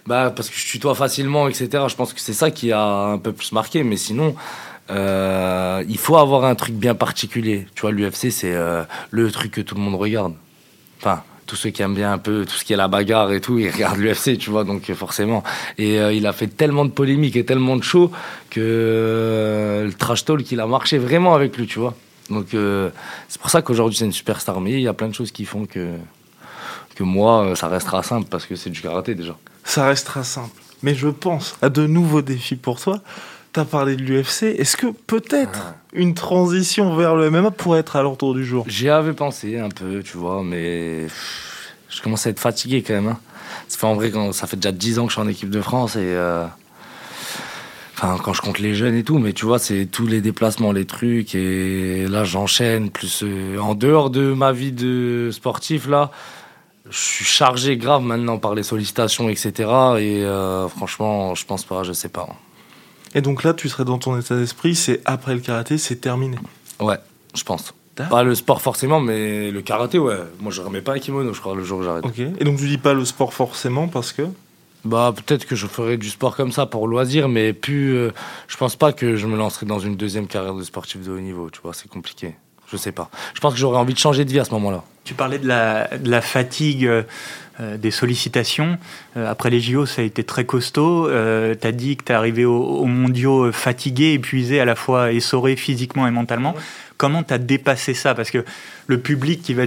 bah, 0.05 0.33
parce 0.35 0.49
que 0.49 0.55
je 0.57 0.67
tutoie 0.67 0.95
facilement, 0.95 1.47
etc. 1.47 1.85
Je 1.87 1.95
pense 1.95 2.11
que 2.11 2.19
c'est 2.19 2.33
ça 2.33 2.51
qui 2.51 2.73
a 2.73 2.83
un 2.83 3.17
peu 3.17 3.31
plus 3.31 3.53
marqué. 3.53 3.85
Mais 3.85 3.95
sinon, 3.95 4.35
il 4.89 5.97
faut 5.97 6.17
avoir 6.17 6.43
un 6.43 6.55
truc 6.55 6.75
bien 6.75 6.93
particulier. 6.93 7.67
Tu 7.73 7.83
vois, 7.83 7.93
l'UFC, 7.93 8.31
c'est 8.31 8.53
le 9.11 9.31
truc 9.31 9.51
que 9.51 9.61
tout 9.61 9.75
le 9.75 9.81
monde 9.81 9.95
regarde. 9.95 10.33
Enfin, 10.99 11.23
tous 11.51 11.57
ceux 11.57 11.69
qui 11.69 11.81
aiment 11.81 11.95
bien 11.95 12.13
un 12.13 12.17
peu 12.17 12.45
tout 12.45 12.55
ce 12.55 12.63
qui 12.63 12.71
est 12.71 12.77
la 12.77 12.87
bagarre 12.87 13.33
et 13.33 13.41
tout, 13.41 13.59
ils 13.59 13.69
regardent 13.69 13.97
l'UFC, 13.97 14.37
tu 14.37 14.49
vois, 14.49 14.63
donc 14.63 14.89
forcément. 14.93 15.43
Et 15.77 15.99
euh, 15.99 16.13
il 16.13 16.25
a 16.25 16.31
fait 16.31 16.47
tellement 16.47 16.85
de 16.85 16.91
polémiques 16.91 17.35
et 17.35 17.43
tellement 17.43 17.75
de 17.75 17.83
shows 17.83 18.09
que 18.49 18.61
euh, 18.63 19.83
le 19.83 19.91
trash 19.91 20.23
talk, 20.23 20.49
il 20.49 20.61
a 20.61 20.65
marché 20.65 20.97
vraiment 20.97 21.33
avec 21.35 21.57
lui, 21.57 21.67
tu 21.67 21.79
vois. 21.79 21.93
Donc 22.29 22.53
euh, 22.53 22.89
c'est 23.27 23.41
pour 23.41 23.49
ça 23.49 23.61
qu'aujourd'hui 23.61 23.97
c'est 23.97 24.05
une 24.05 24.13
superstar. 24.13 24.61
Mais 24.61 24.71
il 24.71 24.79
y 24.79 24.87
a 24.87 24.93
plein 24.93 25.09
de 25.09 25.13
choses 25.13 25.33
qui 25.33 25.43
font 25.43 25.65
que, 25.65 25.89
que 26.95 27.03
moi, 27.03 27.53
ça 27.57 27.67
restera 27.67 28.01
simple 28.01 28.29
parce 28.29 28.45
que 28.45 28.55
c'est 28.55 28.69
du 28.69 28.79
karaté 28.79 29.13
déjà. 29.13 29.35
Ça 29.65 29.85
restera 29.85 30.23
simple. 30.23 30.55
Mais 30.83 30.95
je 30.95 31.09
pense 31.09 31.57
à 31.61 31.67
de 31.67 31.85
nouveaux 31.85 32.21
défis 32.21 32.55
pour 32.55 32.79
toi. 32.79 33.01
Tu 33.53 33.59
as 33.59 33.65
parlé 33.65 33.97
de 33.97 34.01
l'UFC. 34.01 34.43
Est-ce 34.43 34.77
que 34.77 34.87
peut-être 34.87 35.59
ah. 35.67 35.75
une 35.93 36.13
transition 36.13 36.95
vers 36.95 37.15
le 37.15 37.29
MMA 37.29 37.51
pourrait 37.51 37.79
être 37.79 37.97
à 37.97 38.01
l'ordre 38.01 38.33
du 38.33 38.45
jour? 38.45 38.65
J'y 38.67 38.87
avais 38.87 39.13
pensé 39.13 39.59
un 39.59 39.69
peu, 39.69 40.01
tu 40.03 40.17
vois, 40.17 40.41
mais 40.41 41.07
je 41.89 42.01
commence 42.01 42.25
à 42.27 42.29
être 42.29 42.39
fatigué 42.39 42.81
quand 42.81 42.93
même. 42.93 43.07
Hein. 43.07 43.19
Ça 43.67 43.77
fait 43.77 43.87
en 43.87 43.95
vrai, 43.95 44.11
ça 44.31 44.47
fait 44.47 44.55
déjà 44.55 44.71
10 44.71 44.99
ans 44.99 45.03
que 45.03 45.09
je 45.09 45.15
suis 45.15 45.21
en 45.21 45.27
équipe 45.27 45.49
de 45.49 45.61
France 45.61 45.95
et. 45.97 45.99
Euh, 45.99 46.45
enfin, 47.97 48.17
quand 48.23 48.33
je 48.33 48.41
compte 48.41 48.59
les 48.59 48.73
jeunes 48.73 48.95
et 48.95 49.03
tout, 49.03 49.19
mais 49.19 49.33
tu 49.33 49.45
vois, 49.45 49.59
c'est 49.59 49.85
tous 49.85 50.07
les 50.07 50.21
déplacements, 50.21 50.71
les 50.71 50.85
trucs, 50.85 51.35
et 51.35 52.07
là 52.07 52.23
j'enchaîne. 52.23 52.89
Plus 52.89 53.23
euh, 53.23 53.57
en 53.59 53.75
dehors 53.75 54.09
de 54.09 54.33
ma 54.33 54.53
vie 54.53 54.71
de 54.71 55.29
sportif, 55.31 55.87
là, 55.87 56.11
je 56.89 56.97
suis 56.97 57.25
chargé 57.25 57.75
grave 57.77 58.01
maintenant 58.01 58.37
par 58.37 58.55
les 58.55 58.63
sollicitations, 58.63 59.29
etc. 59.29 59.51
Et 59.99 60.23
euh, 60.23 60.67
franchement, 60.69 61.35
je 61.35 61.45
pense 61.45 61.65
pas, 61.65 61.83
je 61.83 61.91
sais 61.93 62.09
pas. 62.09 62.29
Et 63.13 63.21
donc 63.21 63.43
là, 63.43 63.53
tu 63.53 63.67
serais 63.69 63.85
dans 63.85 63.97
ton 63.97 64.17
état 64.19 64.35
d'esprit, 64.35 64.75
c'est 64.75 65.01
après 65.05 65.33
le 65.33 65.41
karaté, 65.41 65.77
c'est 65.77 65.97
terminé. 65.97 66.37
Ouais, 66.79 66.97
je 67.35 67.43
pense. 67.43 67.73
Pas 68.09 68.23
le 68.23 68.33
sport 68.33 68.61
forcément, 68.61 68.99
mais 68.99 69.51
le 69.51 69.61
karaté, 69.61 69.99
ouais. 69.99 70.17
Moi, 70.39 70.51
je 70.51 70.61
remets 70.61 70.81
pas 70.81 70.93
un 70.93 70.99
kimono, 70.99 71.33
je 71.33 71.39
crois, 71.39 71.55
le 71.55 71.63
jour 71.63 71.79
où 71.79 71.83
j'arrête. 71.83 72.05
Ok. 72.05 72.19
Et 72.19 72.43
donc, 72.43 72.57
tu 72.57 72.67
dis 72.67 72.77
pas 72.77 72.93
le 72.93 73.05
sport 73.05 73.33
forcément 73.33 73.87
parce 73.87 74.11
que 74.11 74.23
Bah 74.83 75.13
peut-être 75.15 75.45
que 75.45 75.55
je 75.55 75.67
ferais 75.67 75.97
du 75.97 76.09
sport 76.09 76.35
comme 76.35 76.51
ça 76.51 76.65
pour 76.65 76.87
loisir, 76.87 77.29
mais 77.29 77.53
plus, 77.53 77.95
euh, 77.95 78.11
je 78.47 78.57
pense 78.57 78.75
pas 78.75 78.93
que 78.93 79.15
je 79.15 79.27
me 79.27 79.37
lancerai 79.37 79.67
dans 79.67 79.77
une 79.77 79.95
deuxième 79.95 80.25
carrière 80.25 80.55
de 80.55 80.63
sportif 80.63 81.03
de 81.03 81.11
haut 81.11 81.19
niveau. 81.19 81.49
Tu 81.51 81.61
vois, 81.61 81.73
c'est 81.73 81.89
compliqué. 81.89 82.35
Je 82.71 82.77
sais 82.77 82.91
pas. 82.91 83.09
Je 83.33 83.39
pense 83.39 83.53
que 83.53 83.59
j'aurais 83.59 83.77
envie 83.77 83.93
de 83.93 83.99
changer 83.99 84.25
de 84.25 84.31
vie 84.31 84.39
à 84.39 84.45
ce 84.45 84.51
moment-là. 84.51 84.83
Tu 85.03 85.13
parlais 85.13 85.39
de 85.39 85.47
la, 85.47 85.87
de 85.97 86.09
la 86.09 86.21
fatigue. 86.21 86.85
Euh, 86.85 87.03
euh, 87.59 87.75
des 87.75 87.91
sollicitations. 87.91 88.79
après 89.13 89.49
les 89.49 89.59
JO, 89.59 89.85
ça 89.85 90.01
a 90.01 90.05
été 90.05 90.23
très 90.23 90.45
costaud. 90.45 91.09
tu 91.09 91.67
as 91.67 91.71
dit 91.73 91.97
que 91.97 92.05
tu 92.05 92.11
es 92.13 92.15
arrivé 92.15 92.45
aux, 92.45 92.85
mondiaux 92.85 93.51
fatigué, 93.51 94.13
épuisé, 94.13 94.61
à 94.61 94.65
la 94.65 94.73
fois 94.73 95.11
essoré 95.11 95.57
physiquement 95.57 96.07
et 96.07 96.11
mentalement. 96.11 96.55
Comment 96.97 97.23
tu 97.23 97.33
as 97.33 97.37
dépassé 97.37 97.93
ça? 97.93 98.15
Parce 98.15 98.31
que 98.31 98.45
le 98.87 98.99
public 98.99 99.41
qui 99.43 99.53
va 99.53 99.63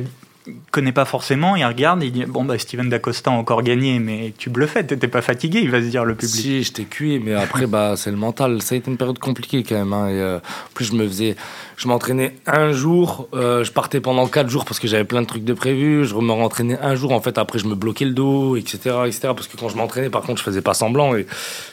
connaît 0.70 0.92
pas 0.92 1.04
forcément, 1.04 1.56
il 1.56 1.64
regarde, 1.64 2.02
il 2.02 2.12
dit 2.12 2.24
bon 2.26 2.44
bah 2.44 2.58
Steven 2.58 2.88
Dacosta 2.88 3.30
a 3.30 3.34
encore 3.34 3.62
gagné, 3.62 3.98
mais 3.98 4.34
tu 4.36 4.50
bluffais, 4.50 4.84
t'étais 4.84 5.08
pas 5.08 5.22
fatigué, 5.22 5.60
il 5.62 5.70
va 5.70 5.80
se 5.80 5.86
dire 5.86 6.04
le 6.04 6.14
public. 6.14 6.34
Si, 6.34 6.62
j'étais 6.62 6.84
cuit, 6.84 7.18
mais 7.18 7.34
après 7.34 7.66
bah 7.66 7.94
c'est 7.96 8.10
le 8.10 8.16
mental. 8.16 8.60
Ça 8.60 8.74
a 8.74 8.78
été 8.78 8.90
une 8.90 8.96
période 8.96 9.18
compliquée 9.18 9.62
quand 9.62 9.74
même. 9.74 9.92
Hein, 9.92 10.08
et, 10.08 10.20
euh, 10.20 10.38
plus 10.74 10.84
je 10.86 10.94
me 10.94 11.06
faisais, 11.06 11.36
je 11.76 11.88
m'entraînais 11.88 12.34
un 12.46 12.72
jour, 12.72 13.28
euh, 13.32 13.64
je 13.64 13.72
partais 13.72 14.00
pendant 14.00 14.26
quatre 14.26 14.50
jours 14.50 14.64
parce 14.64 14.78
que 14.78 14.88
j'avais 14.88 15.04
plein 15.04 15.22
de 15.22 15.26
trucs 15.26 15.44
de 15.44 15.54
prévus. 15.54 16.04
Je 16.04 16.14
me 16.14 16.32
rentraînais 16.32 16.78
un 16.80 16.94
jour 16.94 17.12
en 17.12 17.20
fait. 17.20 17.38
Après 17.38 17.58
je 17.58 17.66
me 17.66 17.74
bloquais 17.74 18.04
le 18.04 18.12
dos, 18.12 18.56
etc., 18.56 18.78
etc. 19.06 19.20
Parce 19.34 19.48
que 19.48 19.56
quand 19.56 19.68
je 19.68 19.76
m'entraînais, 19.76 20.10
par 20.10 20.22
contre, 20.22 20.38
je 20.40 20.44
faisais 20.44 20.62
pas 20.62 20.74
semblant. 20.74 21.16
Et 21.16 21.26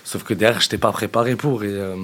sauf 0.04 0.24
que 0.24 0.34
derrière, 0.34 0.62
j'étais 0.62 0.78
pas 0.78 0.92
préparé 0.92 1.36
pour. 1.36 1.64
Et 1.64 1.68
euh, 1.68 1.96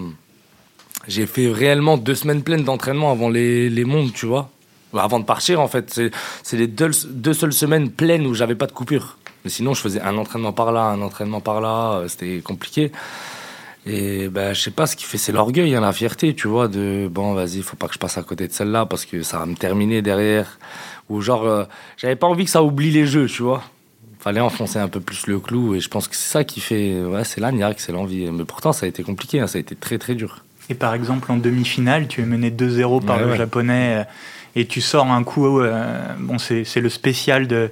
j'ai 1.07 1.25
fait 1.25 1.49
réellement 1.49 1.97
deux 1.97 2.15
semaines 2.15 2.43
pleines 2.43 2.63
d'entraînement 2.63 3.11
avant 3.11 3.29
les, 3.29 3.69
les 3.69 3.85
mondes, 3.85 4.11
tu 4.13 4.25
vois. 4.25 4.49
Bah, 4.93 5.03
avant 5.03 5.19
de 5.19 5.25
partir, 5.25 5.59
en 5.59 5.67
fait, 5.67 5.99
c'est 6.43 6.57
les 6.57 6.67
deux, 6.67 6.91
deux, 7.09 7.33
seules 7.33 7.53
semaines 7.53 7.89
pleines 7.89 8.25
où 8.25 8.33
j'avais 8.33 8.55
pas 8.55 8.67
de 8.67 8.71
coupure. 8.71 9.17
Mais 9.43 9.49
sinon, 9.49 9.73
je 9.73 9.81
faisais 9.81 10.01
un 10.01 10.17
entraînement 10.17 10.53
par 10.53 10.71
là, 10.71 10.83
un 10.85 11.01
entraînement 11.01 11.41
par 11.41 11.61
là, 11.61 11.93
euh, 11.93 12.07
c'était 12.07 12.39
compliqué. 12.39 12.91
Et 13.85 14.27
ben, 14.27 14.53
je 14.53 14.61
sais 14.61 14.71
pas, 14.71 14.85
ce 14.85 14.95
qui 14.95 15.05
fait, 15.05 15.17
c'est 15.17 15.31
l'orgueil, 15.31 15.73
hein, 15.75 15.81
la 15.81 15.93
fierté, 15.93 16.33
tu 16.33 16.47
vois, 16.47 16.67
de 16.67 17.07
bon, 17.09 17.33
vas-y, 17.33 17.61
faut 17.61 17.77
pas 17.77 17.87
que 17.87 17.93
je 17.93 17.99
passe 17.99 18.17
à 18.17 18.23
côté 18.23 18.47
de 18.47 18.51
celle-là 18.51 18.85
parce 18.85 19.05
que 19.05 19.23
ça 19.23 19.39
va 19.39 19.45
me 19.45 19.55
terminer 19.55 20.01
derrière. 20.01 20.59
Ou 21.09 21.21
genre, 21.21 21.45
euh, 21.45 21.63
j'avais 21.95 22.17
pas 22.17 22.27
envie 22.27 22.43
que 22.43 22.51
ça 22.51 22.63
oublie 22.63 22.91
les 22.91 23.05
jeux, 23.05 23.27
tu 23.27 23.43
vois. 23.43 23.63
Fallait 24.19 24.41
enfoncer 24.41 24.79
un 24.79 24.89
peu 24.89 24.99
plus 24.99 25.27
le 25.27 25.39
clou 25.39 25.75
et 25.75 25.79
je 25.79 25.87
pense 25.87 26.09
que 26.09 26.15
c'est 26.17 26.29
ça 26.29 26.43
qui 26.43 26.59
fait, 26.59 27.01
ouais, 27.01 27.23
c'est 27.23 27.39
l'agnac, 27.39 27.79
c'est 27.79 27.93
l'envie. 27.93 28.29
Mais 28.31 28.43
pourtant, 28.43 28.73
ça 28.73 28.85
a 28.85 28.89
été 28.89 29.03
compliqué, 29.03 29.39
hein, 29.39 29.47
ça 29.47 29.57
a 29.57 29.61
été 29.61 29.75
très 29.75 29.97
très 29.97 30.15
dur. 30.15 30.43
Et 30.69 30.73
par 30.73 30.93
exemple, 30.93 31.31
en 31.31 31.37
demi-finale, 31.37 32.07
tu 32.07 32.21
es 32.21 32.25
mené 32.25 32.51
2-0 32.51 33.05
par 33.05 33.19
le 33.19 33.35
japonais 33.35 34.05
et 34.57 34.65
tu 34.65 34.81
sors 34.81 35.05
un 35.05 35.23
coup, 35.23 35.59
euh, 35.59 35.99
bon, 36.17 36.39
c'est 36.39 36.79
le 36.79 36.89
spécial 36.89 37.45
de, 37.45 37.69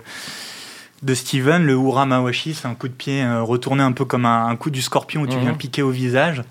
de 1.01 1.13
Steven, 1.15 1.65
le 1.65 1.73
Ura 1.73 2.05
Mawashi, 2.05 2.53
c'est 2.53 2.67
un 2.67 2.75
coup 2.75 2.87
de 2.87 2.93
pied 2.93 3.23
euh, 3.23 3.41
retourné 3.41 3.81
un 3.81 3.91
peu 3.91 4.05
comme 4.05 4.25
un, 4.25 4.55
coup 4.55 4.69
du 4.69 4.83
scorpion 4.83 5.21
où 5.21 5.27
tu 5.27 5.39
viens 5.39 5.51
mhm. 5.51 5.57
piquer 5.57 5.81
au 5.81 5.89
visage. 5.89 6.43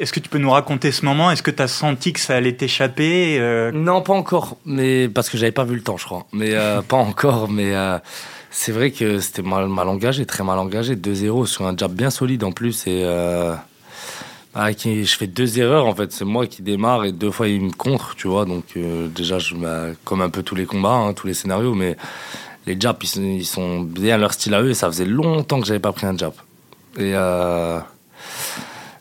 Est-ce 0.00 0.12
que 0.12 0.20
tu 0.20 0.30
peux 0.30 0.38
nous 0.38 0.50
raconter 0.50 0.92
ce 0.92 1.04
moment? 1.04 1.30
Est-ce 1.30 1.42
que 1.42 1.50
tu 1.50 1.62
as 1.62 1.68
senti 1.68 2.14
que 2.14 2.20
ça 2.20 2.36
allait 2.36 2.54
t'échapper 2.54 3.36
euh? 3.38 3.70
Non, 3.72 4.00
pas 4.00 4.14
encore, 4.14 4.56
mais 4.64 5.08
parce 5.08 5.28
que 5.28 5.36
j'avais 5.36 5.52
pas 5.52 5.64
vu 5.64 5.74
le 5.74 5.82
temps, 5.82 5.98
je 5.98 6.04
crois. 6.04 6.26
Mais 6.32 6.54
pas 6.88 6.96
encore, 6.96 7.50
mais 7.50 7.74
c'est 8.50 8.72
vrai 8.72 8.92
que 8.92 9.18
c'était 9.18 9.42
mal, 9.42 9.68
mal, 9.68 9.88
engagé, 9.88 10.24
très 10.24 10.44
mal 10.44 10.58
engagé. 10.58 10.94
2-0 10.94 11.46
sur 11.46 11.66
un 11.66 11.76
jab 11.76 11.92
bien 11.92 12.10
solide 12.10 12.44
en 12.44 12.52
plus 12.52 12.86
et 12.86 13.04
ah, 14.58 14.70
je 14.72 15.16
fais 15.16 15.26
deux 15.26 15.58
erreurs 15.58 15.84
en 15.84 15.94
fait. 15.94 16.12
C'est 16.12 16.24
moi 16.24 16.46
qui 16.46 16.62
démarre 16.62 17.04
et 17.04 17.12
deux 17.12 17.30
fois 17.30 17.46
il 17.46 17.60
me 17.60 17.72
contre, 17.72 18.14
tu 18.16 18.26
vois. 18.26 18.46
Donc 18.46 18.64
euh, 18.78 19.06
déjà, 19.08 19.38
je, 19.38 19.54
comme 20.04 20.22
un 20.22 20.30
peu 20.30 20.42
tous 20.42 20.54
les 20.54 20.64
combats, 20.64 20.94
hein, 20.94 21.12
tous 21.12 21.26
les 21.26 21.34
scénarios, 21.34 21.74
mais 21.74 21.98
les 22.66 22.80
jabs 22.80 22.96
ils, 23.02 23.44
sont 23.44 23.80
bien 23.80 24.16
leur 24.16 24.32
style 24.32 24.54
à 24.54 24.62
eux 24.62 24.70
et 24.70 24.74
ça 24.74 24.86
faisait 24.86 25.04
longtemps 25.04 25.60
que 25.60 25.66
j'avais 25.66 25.78
pas 25.78 25.92
pris 25.92 26.06
un 26.06 26.16
jab. 26.16 26.32
Et 26.96 27.12
euh, 27.14 27.80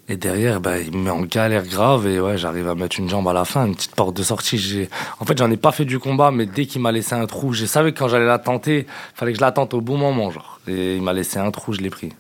et 0.10 0.18
derrière, 0.18 0.60
bah, 0.60 0.78
il 0.78 0.92
me 0.92 1.04
met 1.06 1.10
en 1.10 1.22
galère 1.22 1.66
grave 1.66 2.06
et 2.06 2.20
ouais, 2.20 2.38
j'arrive 2.38 2.68
à 2.68 2.76
mettre 2.76 3.00
une 3.00 3.08
jambe 3.08 3.28
à 3.30 3.34
la 3.34 3.46
fin, 3.46 3.66
une 3.66 3.76
petite 3.76 3.96
porte 3.96 4.16
de 4.16 4.24
sortie. 4.24 4.90
En 5.22 5.26
fait, 5.26 5.38
j'en 5.38 5.50
ai 5.50 5.58
pas 5.58 5.72
fait 5.72 5.86
du 5.86 6.00
combat, 6.00 6.32
mais 6.32 6.46
dès 6.46 6.66
qu'il 6.66 6.82
m'a 6.82 6.92
laissé 6.92 7.16
un 7.16 7.26
trou, 7.28 7.54
je 7.54 7.66
savais 7.66 7.94
que 7.94 8.00
quand 8.00 8.10
j'allais 8.10 8.26
la 8.26 8.40
tenter, 8.40 8.88
fallait 9.14 9.32
que 9.32 9.38
je 9.38 9.42
la 9.42 9.54
tente 9.54 9.74
au 9.74 9.80
bon 9.80 9.98
moment, 9.98 10.32
genre. 10.32 10.60
Et 10.68 10.98
il 10.98 11.02
m'a 11.02 11.14
laissé 11.14 11.40
un 11.40 11.50
trou, 11.50 11.72
je 11.72 11.80
l'ai 11.80 11.90
pris. 11.90 12.12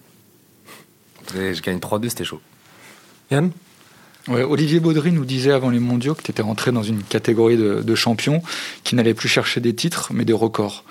Et 1.36 1.54
je 1.54 1.62
gagne 1.62 1.80
3-2, 1.80 2.10
c'était 2.10 2.24
chaud. 2.24 2.39
Yann? 3.32 3.52
Olivier 4.28 4.80
Baudry 4.80 5.12
nous 5.12 5.26
disait 5.26 5.52
avant 5.52 5.70
les 5.70 5.80
mondiaux 5.80 6.16
que 6.16 6.24
tu 6.24 6.32
étais 6.32 6.42
rentré 6.42 6.72
dans 6.72 6.82
une 6.82 7.04
catégorie 7.04 7.58
de, 7.58 7.96
champions 7.96 8.42
qui 8.84 8.96
n'allait 8.96 9.14
plus 9.14 9.30
chercher 9.30 9.60
des 9.62 9.76
titres, 9.76 10.10
mais 10.14 10.26
des 10.26 10.34
records. 10.34 10.84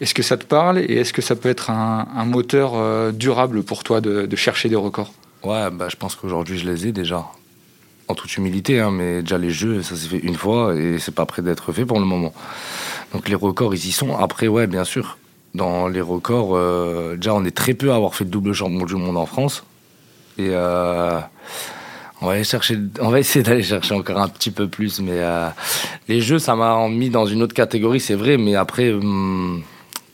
Est-ce 0.00 0.14
que 0.14 0.22
ça 0.22 0.38
te 0.38 0.46
parle 0.46 0.78
et 0.78 0.94
est-ce 0.94 1.12
que 1.12 1.20
ça 1.20 1.36
peut 1.36 1.50
être 1.50 1.68
un, 1.68 2.24
moteur 2.24 2.72
euh, 2.74 3.12
durable 3.12 3.62
pour 3.62 3.84
toi 3.84 4.00
de, 4.00 4.34
chercher 4.36 4.70
des 4.70 4.76
records? 4.76 5.12
Ouais, 5.42 5.70
bah, 5.70 5.88
je 5.90 5.96
pense 5.96 6.14
qu'aujourd'hui 6.14 6.58
je 6.58 6.70
les 6.70 6.86
ai 6.86 6.92
déjà. 6.92 7.26
En 8.08 8.14
toute 8.14 8.34
humilité, 8.36 8.80
hein, 8.80 8.90
mais 8.90 9.20
déjà 9.22 9.38
les 9.38 9.50
jeux, 9.50 9.82
ça 9.82 9.94
s'est 9.94 10.08
fait 10.08 10.18
une 10.18 10.34
fois 10.34 10.74
et 10.74 10.98
c'est 10.98 11.14
pas 11.14 11.26
prêt 11.26 11.42
d'être 11.42 11.72
fait 11.72 11.84
pour 11.84 12.00
le 12.00 12.06
moment. 12.06 12.32
Donc 13.12 13.28
les 13.28 13.36
records, 13.36 13.74
ils 13.74 13.86
y 13.86 13.92
sont. 13.92 14.16
Après, 14.16 14.48
ouais, 14.48 14.66
bien 14.66 14.84
sûr, 14.84 15.18
dans 15.54 15.86
les 15.86 16.00
records, 16.00 16.56
euh, 16.56 17.16
déjà 17.16 17.34
on 17.34 17.44
est 17.44 17.56
très 17.56 17.74
peu 17.74 17.92
à 17.92 17.96
avoir 17.96 18.14
fait 18.14 18.24
le 18.24 18.30
double 18.30 18.52
champion 18.52 18.84
du 18.84 18.94
monde 18.96 19.16
en 19.16 19.26
France. 19.26 19.64
Euh, 20.48 21.20
on 22.22 22.26
va, 22.26 22.38
essayer 22.38 23.42
d'aller 23.42 23.62
chercher 23.62 23.94
encore 23.94 24.18
un 24.18 24.28
petit 24.28 24.50
peu 24.50 24.68
plus. 24.68 25.00
Mais 25.00 25.18
euh, 25.18 25.48
les 26.08 26.20
jeux, 26.20 26.38
ça 26.38 26.56
m'a 26.56 26.88
mis 26.88 27.10
dans 27.10 27.26
une 27.26 27.42
autre 27.42 27.54
catégorie, 27.54 28.00
c'est 28.00 28.14
vrai. 28.14 28.36
Mais 28.36 28.56
après, 28.56 28.92
hum, 28.92 29.62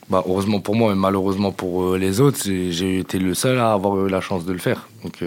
bah, 0.09 0.23
heureusement 0.27 0.59
pour 0.59 0.75
moi, 0.75 0.89
mais 0.89 0.99
malheureusement 0.99 1.51
pour 1.51 1.83
euh, 1.83 1.97
les 1.97 2.21
autres, 2.21 2.39
j'ai 2.43 2.99
été 2.99 3.19
le 3.19 3.33
seul 3.33 3.59
à 3.59 3.73
avoir 3.73 4.05
eu 4.05 4.09
la 4.09 4.21
chance 4.21 4.45
de 4.45 4.53
le 4.53 4.59
faire. 4.59 4.87
Donc, 5.03 5.23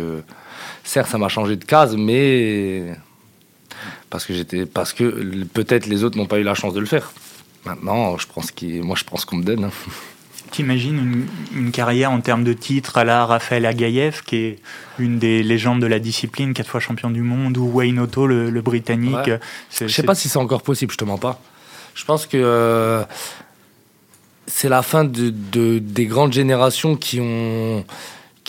certes, 0.84 1.08
ça 1.08 1.18
m'a 1.18 1.28
changé 1.28 1.56
de 1.56 1.64
case, 1.64 1.96
mais 1.96 2.94
parce 4.08 4.24
que 4.24 4.34
j'étais, 4.34 4.66
parce 4.66 4.92
que 4.92 5.44
peut-être 5.54 5.86
les 5.86 6.04
autres 6.04 6.18
n'ont 6.18 6.26
pas 6.26 6.38
eu 6.38 6.42
la 6.42 6.54
chance 6.54 6.74
de 6.74 6.80
le 6.80 6.86
faire. 6.86 7.12
Maintenant, 7.64 8.16
je 8.16 8.26
pense 8.26 8.52
moi, 8.62 8.96
je 8.96 9.04
pense 9.04 9.24
qu'on 9.24 9.36
me 9.36 9.44
donne. 9.44 9.64
Hein. 9.64 9.70
T'imagines 10.50 10.98
une, 10.98 11.26
une, 11.56 11.70
carrière 11.70 12.10
en 12.10 12.20
termes 12.20 12.44
de 12.44 12.52
titres 12.52 12.98
à 12.98 13.04
la 13.04 13.24
Raphaël 13.24 13.66
Agaïev, 13.66 14.22
qui 14.24 14.36
est 14.36 14.58
une 14.98 15.18
des 15.18 15.42
légendes 15.42 15.80
de 15.80 15.86
la 15.86 15.98
discipline, 15.98 16.54
quatre 16.54 16.68
fois 16.68 16.80
champion 16.80 17.10
du 17.10 17.22
monde, 17.22 17.56
ou 17.56 17.70
Wayne 17.72 17.98
Otto, 18.00 18.26
le, 18.26 18.50
britannique. 18.60 19.30
Je 19.70 19.88
sais 19.88 20.02
pas 20.02 20.14
si 20.14 20.28
c'est 20.28 20.38
encore 20.38 20.62
possible, 20.62 20.92
je 20.92 20.98
te 20.98 21.04
mens 21.04 21.18
pas. 21.18 21.40
Je 21.94 22.04
pense 22.04 22.26
que 22.26 22.36
euh, 22.36 23.04
c'est 24.46 24.68
la 24.68 24.82
fin 24.82 25.04
de, 25.04 25.30
de, 25.30 25.78
des 25.78 26.06
grandes 26.06 26.32
générations 26.32 26.96
qui 26.96 27.20
ont 27.20 27.84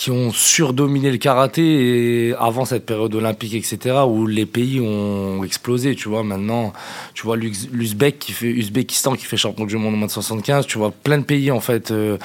qui 0.02 0.10
ont 0.10 0.32
surdominé 0.32 1.12
le 1.12 1.20
karaté 1.20 2.34
avant 2.40 2.66
cette 2.66 2.88
période 2.88 3.14
olympique, 3.14 3.54
etc., 3.54 3.98
où 4.08 4.26
les 4.26 4.48
pays 4.48 4.82
ont 4.82 5.44
explosé. 5.44 5.94
Tu 5.94 6.10
vois, 6.10 6.24
maintenant, 6.24 6.74
tu 7.14 7.22
vois 7.22 7.38
l'Uzbek 7.38 8.18
qui 8.18 8.32
fait 8.32 8.48
Uzbekistan 8.48 9.14
qui 9.14 9.26
fait 9.26 9.38
champion 9.38 9.66
du 9.66 9.78
monde 9.78 9.94
en 9.94 9.98
moins 9.98 10.08
de 10.08 10.12
75. 10.12 10.66
Tu 10.66 10.80
vois 10.80 10.90
plein 10.90 11.20
de 11.20 11.24
pays 11.24 11.52
en 11.52 11.60
fait. 11.60 11.92
Euh, 11.92 12.18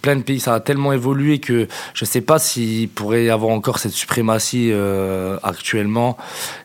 plein 0.00 0.16
de 0.16 0.22
pays, 0.22 0.40
ça 0.40 0.54
a 0.54 0.60
tellement 0.60 0.94
évolué 0.94 1.38
que 1.38 1.68
je 1.92 2.06
sais 2.06 2.22
pas 2.22 2.38
s'il 2.38 2.88
pourrait 2.88 3.24
y 3.26 3.30
avoir 3.30 3.50
encore 3.50 3.78
cette 3.78 3.92
suprématie 3.92 4.70
euh, 4.72 5.36
actuellement. 5.42 6.16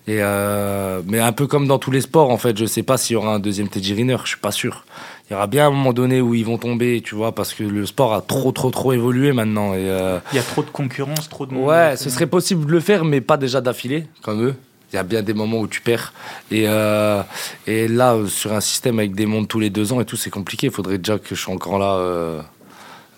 Euh, 0.08 1.02
mais 1.08 1.20
un 1.20 1.34
peu 1.34 1.46
comme 1.46 1.68
dans 1.68 1.78
tous 1.78 1.92
les 1.92 2.00
sports, 2.00 2.30
en 2.30 2.38
fait, 2.38 2.58
je 2.58 2.64
sais 2.64 2.84
pas 2.84 2.96
s'il 2.96 3.16
y 3.16 3.18
aura 3.18 3.34
un 3.36 3.40
deuxième 3.40 3.68
Teddy 3.68 3.96
Riner, 3.96 4.16
je 4.24 4.30
suis 4.30 4.40
pas 4.40 4.54
sûr 4.54 4.86
il 5.32 5.36
y 5.36 5.38
aura 5.38 5.48
bien 5.48 5.68
un 5.68 5.72
moment 5.72 5.94
donné 5.94 6.20
où 6.20 6.36
ils 6.36 6.44
vont 6.44 6.58
tomber, 6.58 7.00
tu 7.00 7.16
vois, 7.16 7.34
parce 7.34 7.54
que 7.54 7.64
le 7.64 7.86
sport 7.86 8.14
a 8.14 8.20
trop, 8.20 8.52
trop, 8.52 8.70
trop 8.70 8.92
évolué 8.92 9.32
maintenant. 9.32 9.74
Et 9.74 9.90
euh, 9.90 10.20
Il 10.34 10.36
y 10.36 10.40
a 10.40 10.44
trop 10.44 10.62
de 10.62 10.70
concurrence, 10.70 11.30
trop 11.30 11.46
de 11.46 11.54
monde. 11.54 11.70
Ouais, 11.70 11.96
ce 11.96 12.10
serait 12.10 12.28
possible 12.28 12.66
de 12.66 12.72
le 12.74 12.82
faire, 12.82 13.06
mais 13.06 13.22
pas 13.22 13.38
déjà 13.38 13.62
d'affilée, 13.62 14.08
comme 14.24 14.46
eux. 14.46 14.56
Il 14.92 14.98
y 14.98 15.00
a 15.00 15.04
bien 15.04 15.22
des 15.22 15.34
moments 15.34 15.60
où 15.60 15.70
tu 15.70 15.80
perds. 15.80 16.12
Et, 16.52 16.66
euh, 16.68 17.24
et 17.66 17.88
là, 17.88 18.18
sur 18.28 18.52
un 18.52 18.60
système 18.60 19.00
avec 19.00 19.16
des 19.16 19.26
mondes 19.26 19.48
tous 19.48 19.62
les 19.62 19.70
deux 19.70 19.94
ans 19.94 20.02
et 20.02 20.06
tout, 20.06 20.18
c'est 20.18 20.30
compliqué. 20.30 20.68
Il 20.68 20.74
faudrait 20.74 20.98
déjà 20.98 21.18
que 21.18 21.34
je 21.34 21.42
sois 21.42 21.54
encore 21.54 21.80
là 21.80 22.44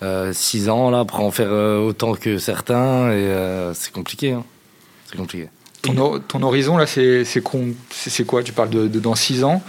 euh, 0.03 0.33
six 0.33 0.69
ans, 0.69 0.91
là, 0.91 1.05
pour 1.05 1.19
en 1.19 1.31
faire 1.31 1.51
autant 1.51 2.13
que 2.13 2.37
certains. 2.37 3.11
Et 3.11 3.71
c'est 3.73 3.91
compliqué. 3.91 4.33
Hein. 4.33 4.43
C'est 5.07 5.17
compliqué. 5.17 5.49
Ton, 5.81 6.19
ton, 6.19 6.43
horizon, 6.43 6.77
là, 6.77 6.85
c'est 6.85 7.41
quoi? 8.27 8.43
Tu 8.43 8.53
parles 8.53 8.69
de, 8.69 8.87
de 8.87 8.99
dans 8.99 9.15
six 9.15 9.43
ans? 9.43 9.63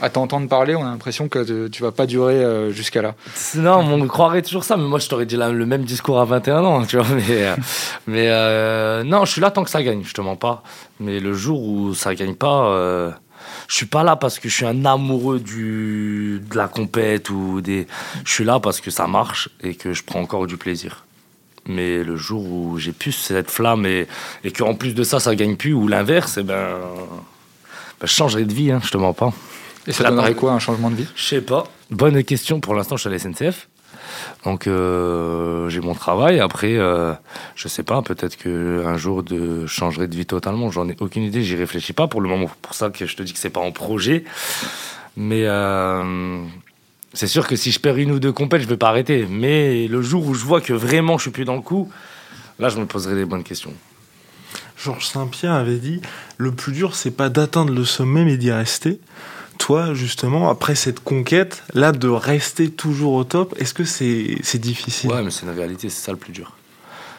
À 0.00 0.10
t'entendre 0.10 0.48
parler, 0.48 0.74
on 0.74 0.82
a 0.82 0.90
l'impression 0.90 1.28
que 1.28 1.68
tu 1.68 1.82
vas 1.82 1.92
pas 1.92 2.06
durer 2.06 2.34
euh, 2.34 2.70
jusqu'à 2.70 3.02
là. 3.02 3.14
Non, 3.56 3.78
on 3.78 4.06
croirait 4.06 4.42
toujours 4.42 4.64
ça, 4.64 4.76
mais 4.76 4.84
moi 4.84 4.98
je 4.98 5.08
t'aurais 5.08 5.26
dit 5.26 5.36
le 5.36 5.66
même 5.66 5.84
discours 5.84 6.20
à 6.20 6.24
21 6.24 6.64
ans, 6.64 6.84
tu 6.84 6.96
vois. 6.96 7.06
Mais, 8.06 8.28
euh, 8.28 8.48
euh, 8.48 9.04
non, 9.04 9.24
je 9.24 9.32
suis 9.32 9.40
là 9.40 9.50
tant 9.50 9.64
que 9.64 9.70
ça 9.70 9.82
gagne, 9.82 10.02
je 10.04 10.14
te 10.14 10.20
mens 10.20 10.36
pas. 10.36 10.62
Mais 11.00 11.20
le 11.20 11.32
jour 11.32 11.62
où 11.62 11.94
ça 11.94 12.14
gagne 12.14 12.34
pas, 12.34 13.12
je 13.66 13.74
suis 13.74 13.86
pas 13.86 14.02
là 14.02 14.16
parce 14.16 14.38
que 14.38 14.48
je 14.48 14.54
suis 14.54 14.66
un 14.66 14.84
amoureux 14.84 15.40
de 15.40 16.56
la 16.56 16.68
compète 16.68 17.30
ou 17.30 17.60
des. 17.60 17.86
Je 18.24 18.32
suis 18.32 18.44
là 18.44 18.60
parce 18.60 18.80
que 18.80 18.90
ça 18.90 19.06
marche 19.06 19.48
et 19.62 19.74
que 19.74 19.92
je 19.92 20.02
prends 20.04 20.20
encore 20.20 20.46
du 20.46 20.56
plaisir. 20.56 21.04
Mais 21.66 22.02
le 22.02 22.16
jour 22.16 22.50
où 22.50 22.78
j'ai 22.78 22.92
plus 22.92 23.12
cette 23.12 23.50
flamme 23.50 23.84
et, 23.84 24.06
et 24.42 24.50
qu'en 24.50 24.74
plus 24.74 24.94
de 24.94 25.02
ça, 25.02 25.20
ça 25.20 25.34
gagne 25.34 25.56
plus, 25.56 25.74
ou 25.74 25.86
l'inverse, 25.86 26.38
eh 26.38 26.42
ben, 26.42 26.66
ben, 28.00 28.06
je 28.06 28.12
changerai 28.12 28.44
de 28.44 28.52
vie, 28.52 28.70
hein, 28.72 28.80
je 28.82 28.90
te 28.90 28.96
mens 28.96 29.12
pas. 29.12 29.32
Et 29.88 29.92
ça 29.92 30.04
donnerait 30.04 30.34
quoi 30.34 30.52
un 30.52 30.58
changement 30.60 30.90
de 30.90 30.96
vie? 30.96 31.06
Je 31.16 31.24
sais 31.24 31.40
pas. 31.40 31.64
Bonne 31.90 32.22
question. 32.22 32.60
Pour 32.60 32.74
l'instant, 32.74 32.96
je 32.96 33.00
suis 33.00 33.08
à 33.08 33.12
la 33.12 33.18
SNCF. 33.18 33.68
Donc 34.44 34.64
j'ai 34.66 35.80
mon 35.80 35.94
travail. 35.94 36.40
Après, 36.40 36.78
je 37.54 37.68
sais 37.68 37.82
pas, 37.82 38.02
peut-être 38.02 38.36
que 38.36 38.84
un 38.86 38.96
jour 38.96 39.22
de 39.22 39.66
changerai 39.66 40.06
de 40.06 40.14
vie 40.14 40.26
totalement. 40.26 40.70
J'en 40.70 40.88
ai 40.88 40.96
aucune 41.00 41.22
idée. 41.22 41.42
J'y 41.42 41.56
réfléchis 41.56 41.94
pas 41.94 42.06
pour 42.06 42.20
le 42.20 42.28
moment. 42.28 42.50
Pour 42.62 42.74
ça 42.74 42.90
que 42.90 43.06
je 43.06 43.16
te 43.16 43.22
dis 43.22 43.32
que 43.32 43.38
c'est 43.38 43.50
pas 43.50 43.60
en 43.60 43.72
projet. 43.72 44.24
Mais 45.16 45.46
c'est 47.14 47.26
sûr 47.26 47.46
que 47.46 47.56
si 47.56 47.72
je 47.72 47.80
perds 47.80 47.96
une 47.96 48.12
ou 48.12 48.18
deux 48.18 48.32
compètes, 48.32 48.60
je 48.60 48.68
vais 48.68 48.76
pas 48.76 48.90
arrêter. 48.90 49.26
Mais 49.28 49.88
le 49.88 50.02
jour 50.02 50.26
où 50.26 50.34
je 50.34 50.44
vois 50.44 50.60
que 50.60 50.74
vraiment 50.74 51.16
je 51.16 51.22
suis 51.22 51.30
plus 51.30 51.46
dans 51.46 51.56
le 51.56 51.62
coup, 51.62 51.90
là, 52.58 52.68
je 52.68 52.78
me 52.78 52.84
poserai 52.84 53.14
des 53.14 53.24
bonnes 53.24 53.42
questions. 53.42 53.72
Georges 54.76 55.06
Saint-Pierre 55.06 55.54
avait 55.54 55.78
dit 55.78 56.02
le 56.36 56.52
plus 56.52 56.72
dur, 56.72 56.94
c'est 56.94 57.10
pas 57.10 57.30
d'atteindre 57.30 57.72
le 57.72 57.84
sommet, 57.84 58.24
mais 58.24 58.36
d'y 58.36 58.52
rester. 58.52 59.00
Toi, 59.58 59.92
justement, 59.94 60.48
après 60.48 60.74
cette 60.74 61.00
conquête, 61.00 61.62
là, 61.74 61.92
de 61.92 62.08
rester 62.08 62.70
toujours 62.70 63.14
au 63.14 63.24
top, 63.24 63.54
est-ce 63.58 63.74
que 63.74 63.84
c'est 63.84 64.58
difficile? 64.58 65.10
Ouais, 65.10 65.22
mais 65.22 65.30
c'est 65.30 65.46
une 65.46 65.52
réalité, 65.52 65.88
c'est 65.90 66.06
ça 66.06 66.12
le 66.12 66.18
plus 66.18 66.32
dur 66.32 66.52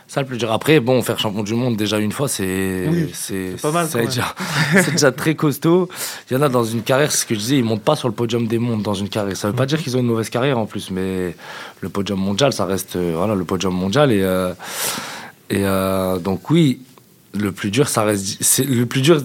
ça 0.10 0.21
le 0.21 0.28
plus 0.28 0.39
dur. 0.39 0.52
Après, 0.52 0.80
bon, 0.80 1.04
faire 1.04 1.19
champion 1.19 1.43
du 1.43 1.54
monde 1.54 1.78
déjà 1.78 1.99
une 1.99 2.12
fois, 2.12 2.28
c'est 2.28 2.89
c'est 3.13 3.56
pas 3.62 3.71
mal. 3.71 3.88
C'est 3.88 4.06
déjà, 4.06 4.34
déjà, 4.91 5.12
très 5.12 5.36
costaud. 5.36 5.88
Il 6.30 6.34
y 6.34 6.38
en 6.38 6.41
a 6.41 6.49
dans 6.49 6.63
une 6.63 6.82
carrière, 6.82 7.12
ce 7.12 7.28
que 7.28 7.36
je 7.36 7.39
disais, 7.39 7.58
ils 7.58 7.63
montent 7.63 7.84
pas 7.84 7.95
sur 7.95 8.08
le 8.08 8.15
podium 8.15 8.47
des 8.47 8.58
mondes 8.58 8.82
dans 8.82 8.95
une 8.95 9.08
carrière. 9.08 9.38
Ça 9.38 9.49
veut 9.49 9.56
pas 9.56 9.67
dire 9.67 9.80
qu'ils 9.82 9.95
ont 9.95 9.99
une 9.99 10.08
mauvaise 10.08 10.32
carrière 10.32 10.58
en 10.58 10.65
plus, 10.65 10.89
mais 10.89 11.36
le 11.82 11.89
podium 11.89 12.19
mondial, 12.19 12.54
ça 12.54 12.65
reste 12.65 12.95
euh, 12.95 13.13
voilà 13.15 13.36
le 13.36 13.45
podium 13.45 13.73
mondial 13.75 14.12
et 14.12 14.23
euh, 14.23 14.52
et 15.52 15.63
euh, 15.63 16.17
donc 16.17 16.49
oui. 16.49 16.82
Le 17.34 17.52
plus 17.52 17.72
dur, 17.72 17.88
ça 17.88 18.04
reste. 18.04 18.38
C'est 18.42 18.63
le 18.65 18.86
plus 18.86 19.02
dur. 19.02 19.22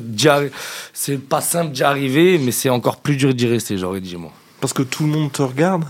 C'est 0.93 1.19
pas 1.19 1.40
simple 1.40 1.73
d'y 1.73 1.83
arriver, 1.83 2.38
mais 2.38 2.53
c'est 2.53 2.71
encore 2.71 2.99
plus 2.99 3.17
dur 3.17 3.35
d'y 3.35 3.47
rester. 3.47 3.79
J'aurais 3.79 4.01
dit 4.01 4.17
moi. 4.17 4.33
Parce 4.61 4.73
que 4.73 4.83
tout 4.83 5.05
le 5.05 5.11
monde 5.11 5.33
te 5.33 5.43
regarde? 5.43 5.85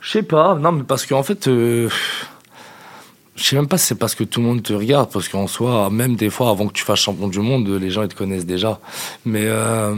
Je 0.00 0.12
sais 0.12 0.22
pas. 0.22 0.54
Non, 0.54 0.72
mais 0.72 0.84
parce 0.84 1.04
qu'en 1.06 1.22
fait. 1.22 1.48
Je 3.36 3.44
sais 3.44 3.56
même 3.56 3.68
pas 3.68 3.76
si 3.76 3.88
c'est 3.88 3.96
parce 3.96 4.14
que 4.14 4.24
tout 4.24 4.40
le 4.40 4.46
monde 4.46 4.62
te 4.62 4.72
regarde, 4.72 5.10
parce 5.12 5.28
qu'en 5.28 5.46
soi, 5.46 5.90
même 5.90 6.16
des 6.16 6.30
fois, 6.30 6.48
avant 6.48 6.68
que 6.68 6.72
tu 6.72 6.84
fasses 6.84 7.00
champion 7.00 7.28
du 7.28 7.40
monde, 7.40 7.68
les 7.68 7.90
gens 7.90 8.02
ils 8.02 8.08
te 8.08 8.14
connaissent 8.14 8.46
déjà. 8.46 8.80
Mais 9.26 9.44
euh, 9.44 9.94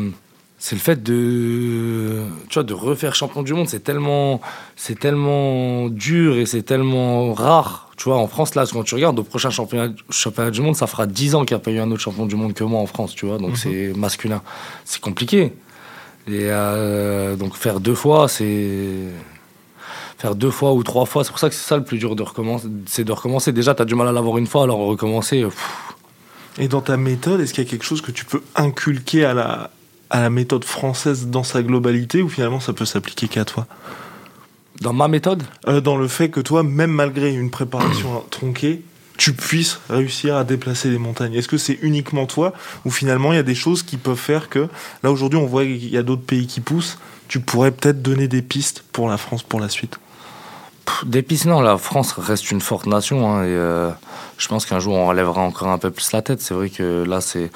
c'est 0.68 0.76
le 0.76 0.82
fait 0.82 1.02
de, 1.02 2.24
tu 2.50 2.54
vois, 2.54 2.62
de 2.62 2.74
refaire 2.74 3.14
champion 3.14 3.42
du 3.42 3.54
monde, 3.54 3.70
c'est 3.70 3.82
tellement, 3.82 4.42
c'est 4.76 4.98
tellement 4.98 5.88
dur 5.88 6.36
et 6.36 6.44
c'est 6.44 6.60
tellement 6.60 7.32
rare. 7.32 7.88
Tu 7.96 8.04
vois, 8.04 8.18
en 8.18 8.26
France, 8.26 8.54
là, 8.54 8.66
quand 8.70 8.82
tu 8.82 8.94
regardes 8.94 9.18
au 9.18 9.22
prochain 9.22 9.48
championnat, 9.48 9.94
championnat 10.10 10.50
du 10.50 10.60
monde, 10.60 10.76
ça 10.76 10.86
fera 10.86 11.06
10 11.06 11.36
ans 11.36 11.46
qu'il 11.46 11.56
n'y 11.56 11.62
a 11.62 11.64
pas 11.64 11.70
eu 11.70 11.78
un 11.78 11.90
autre 11.90 12.02
champion 12.02 12.26
du 12.26 12.36
monde 12.36 12.52
que 12.52 12.64
moi 12.64 12.80
en 12.80 12.86
France, 12.86 13.14
tu 13.14 13.24
vois. 13.24 13.38
Donc 13.38 13.52
mhm. 13.52 13.56
c'est 13.56 13.92
masculin. 13.96 14.42
C'est 14.84 15.00
compliqué. 15.00 15.54
Et 16.26 16.50
euh, 16.50 17.34
donc 17.34 17.56
faire 17.56 17.80
deux 17.80 17.94
fois, 17.94 18.28
c'est 18.28 18.92
faire 20.18 20.34
deux 20.34 20.50
fois 20.50 20.74
ou 20.74 20.82
trois 20.82 21.06
fois. 21.06 21.24
C'est 21.24 21.30
pour 21.30 21.38
ça 21.38 21.48
que 21.48 21.54
c'est 21.54 21.66
ça 21.66 21.78
le 21.78 21.84
plus 21.84 21.96
dur 21.96 22.14
de 22.14 22.22
recommencer. 22.22 22.68
C'est 22.84 23.04
de 23.04 23.12
recommencer. 23.12 23.52
Déjà, 23.52 23.74
tu 23.74 23.80
as 23.80 23.86
du 23.86 23.94
mal 23.94 24.06
à 24.06 24.12
l'avoir 24.12 24.36
une 24.36 24.46
fois, 24.46 24.64
alors 24.64 24.80
recommencer. 24.80 25.46
Et 26.58 26.68
dans 26.68 26.82
ta 26.82 26.98
méthode, 26.98 27.40
est-ce 27.40 27.54
qu'il 27.54 27.64
y 27.64 27.66
a 27.66 27.70
quelque 27.70 27.86
chose 27.86 28.02
que 28.02 28.10
tu 28.10 28.26
peux 28.26 28.42
inculquer 28.54 29.24
à 29.24 29.32
la, 29.32 29.70
à 30.10 30.20
la 30.20 30.30
méthode 30.30 30.64
française 30.64 31.26
dans 31.28 31.44
sa 31.44 31.62
globalité 31.62 32.22
ou 32.22 32.28
finalement 32.28 32.60
ça 32.60 32.72
peut 32.72 32.84
s'appliquer 32.84 33.28
qu'à 33.28 33.44
toi 33.44 33.66
Dans 34.80 34.92
ma 34.92 35.08
méthode 35.08 35.42
euh, 35.66 35.80
Dans 35.80 35.96
le 35.96 36.08
fait 36.08 36.30
que 36.30 36.40
toi, 36.40 36.62
même 36.62 36.90
malgré 36.90 37.32
une 37.32 37.50
préparation 37.50 38.24
tronquée, 38.30 38.82
tu 39.16 39.32
puisses 39.32 39.80
réussir 39.90 40.36
à 40.36 40.44
déplacer 40.44 40.90
les 40.90 40.98
montagnes. 40.98 41.34
Est-ce 41.34 41.48
que 41.48 41.58
c'est 41.58 41.78
uniquement 41.82 42.26
toi 42.26 42.52
ou 42.84 42.90
finalement 42.90 43.32
il 43.32 43.36
y 43.36 43.40
a 43.40 43.44
des 43.44 43.56
choses 43.56 43.82
qui 43.82 43.96
peuvent 43.96 44.16
faire 44.16 44.48
que 44.48 44.68
là 45.02 45.10
aujourd'hui 45.10 45.38
on 45.38 45.46
voit 45.46 45.64
qu'il 45.64 45.90
y 45.90 45.98
a 45.98 46.02
d'autres 46.02 46.22
pays 46.22 46.46
qui 46.46 46.60
poussent, 46.60 46.98
tu 47.26 47.40
pourrais 47.40 47.72
peut-être 47.72 48.00
donner 48.00 48.28
des 48.28 48.42
pistes 48.42 48.84
pour 48.92 49.08
la 49.08 49.16
France 49.16 49.42
pour 49.42 49.60
la 49.60 49.68
suite 49.68 49.98
des 51.06 51.22
pistes, 51.22 51.46
non. 51.46 51.60
La 51.60 51.78
France 51.78 52.12
reste 52.12 52.50
une 52.50 52.60
forte 52.60 52.86
nation. 52.86 53.28
Hein, 53.28 53.44
et 53.44 53.48
euh, 53.48 53.90
je 54.36 54.48
pense 54.48 54.66
qu'un 54.66 54.78
jour, 54.78 54.94
on 54.94 55.06
relèvera 55.06 55.40
encore 55.40 55.68
un 55.68 55.78
peu 55.78 55.90
plus 55.90 56.12
la 56.12 56.22
tête. 56.22 56.40
C'est 56.40 56.54
vrai 56.54 56.70
que 56.70 57.04
là, 57.04 57.20
c'est, 57.20 57.50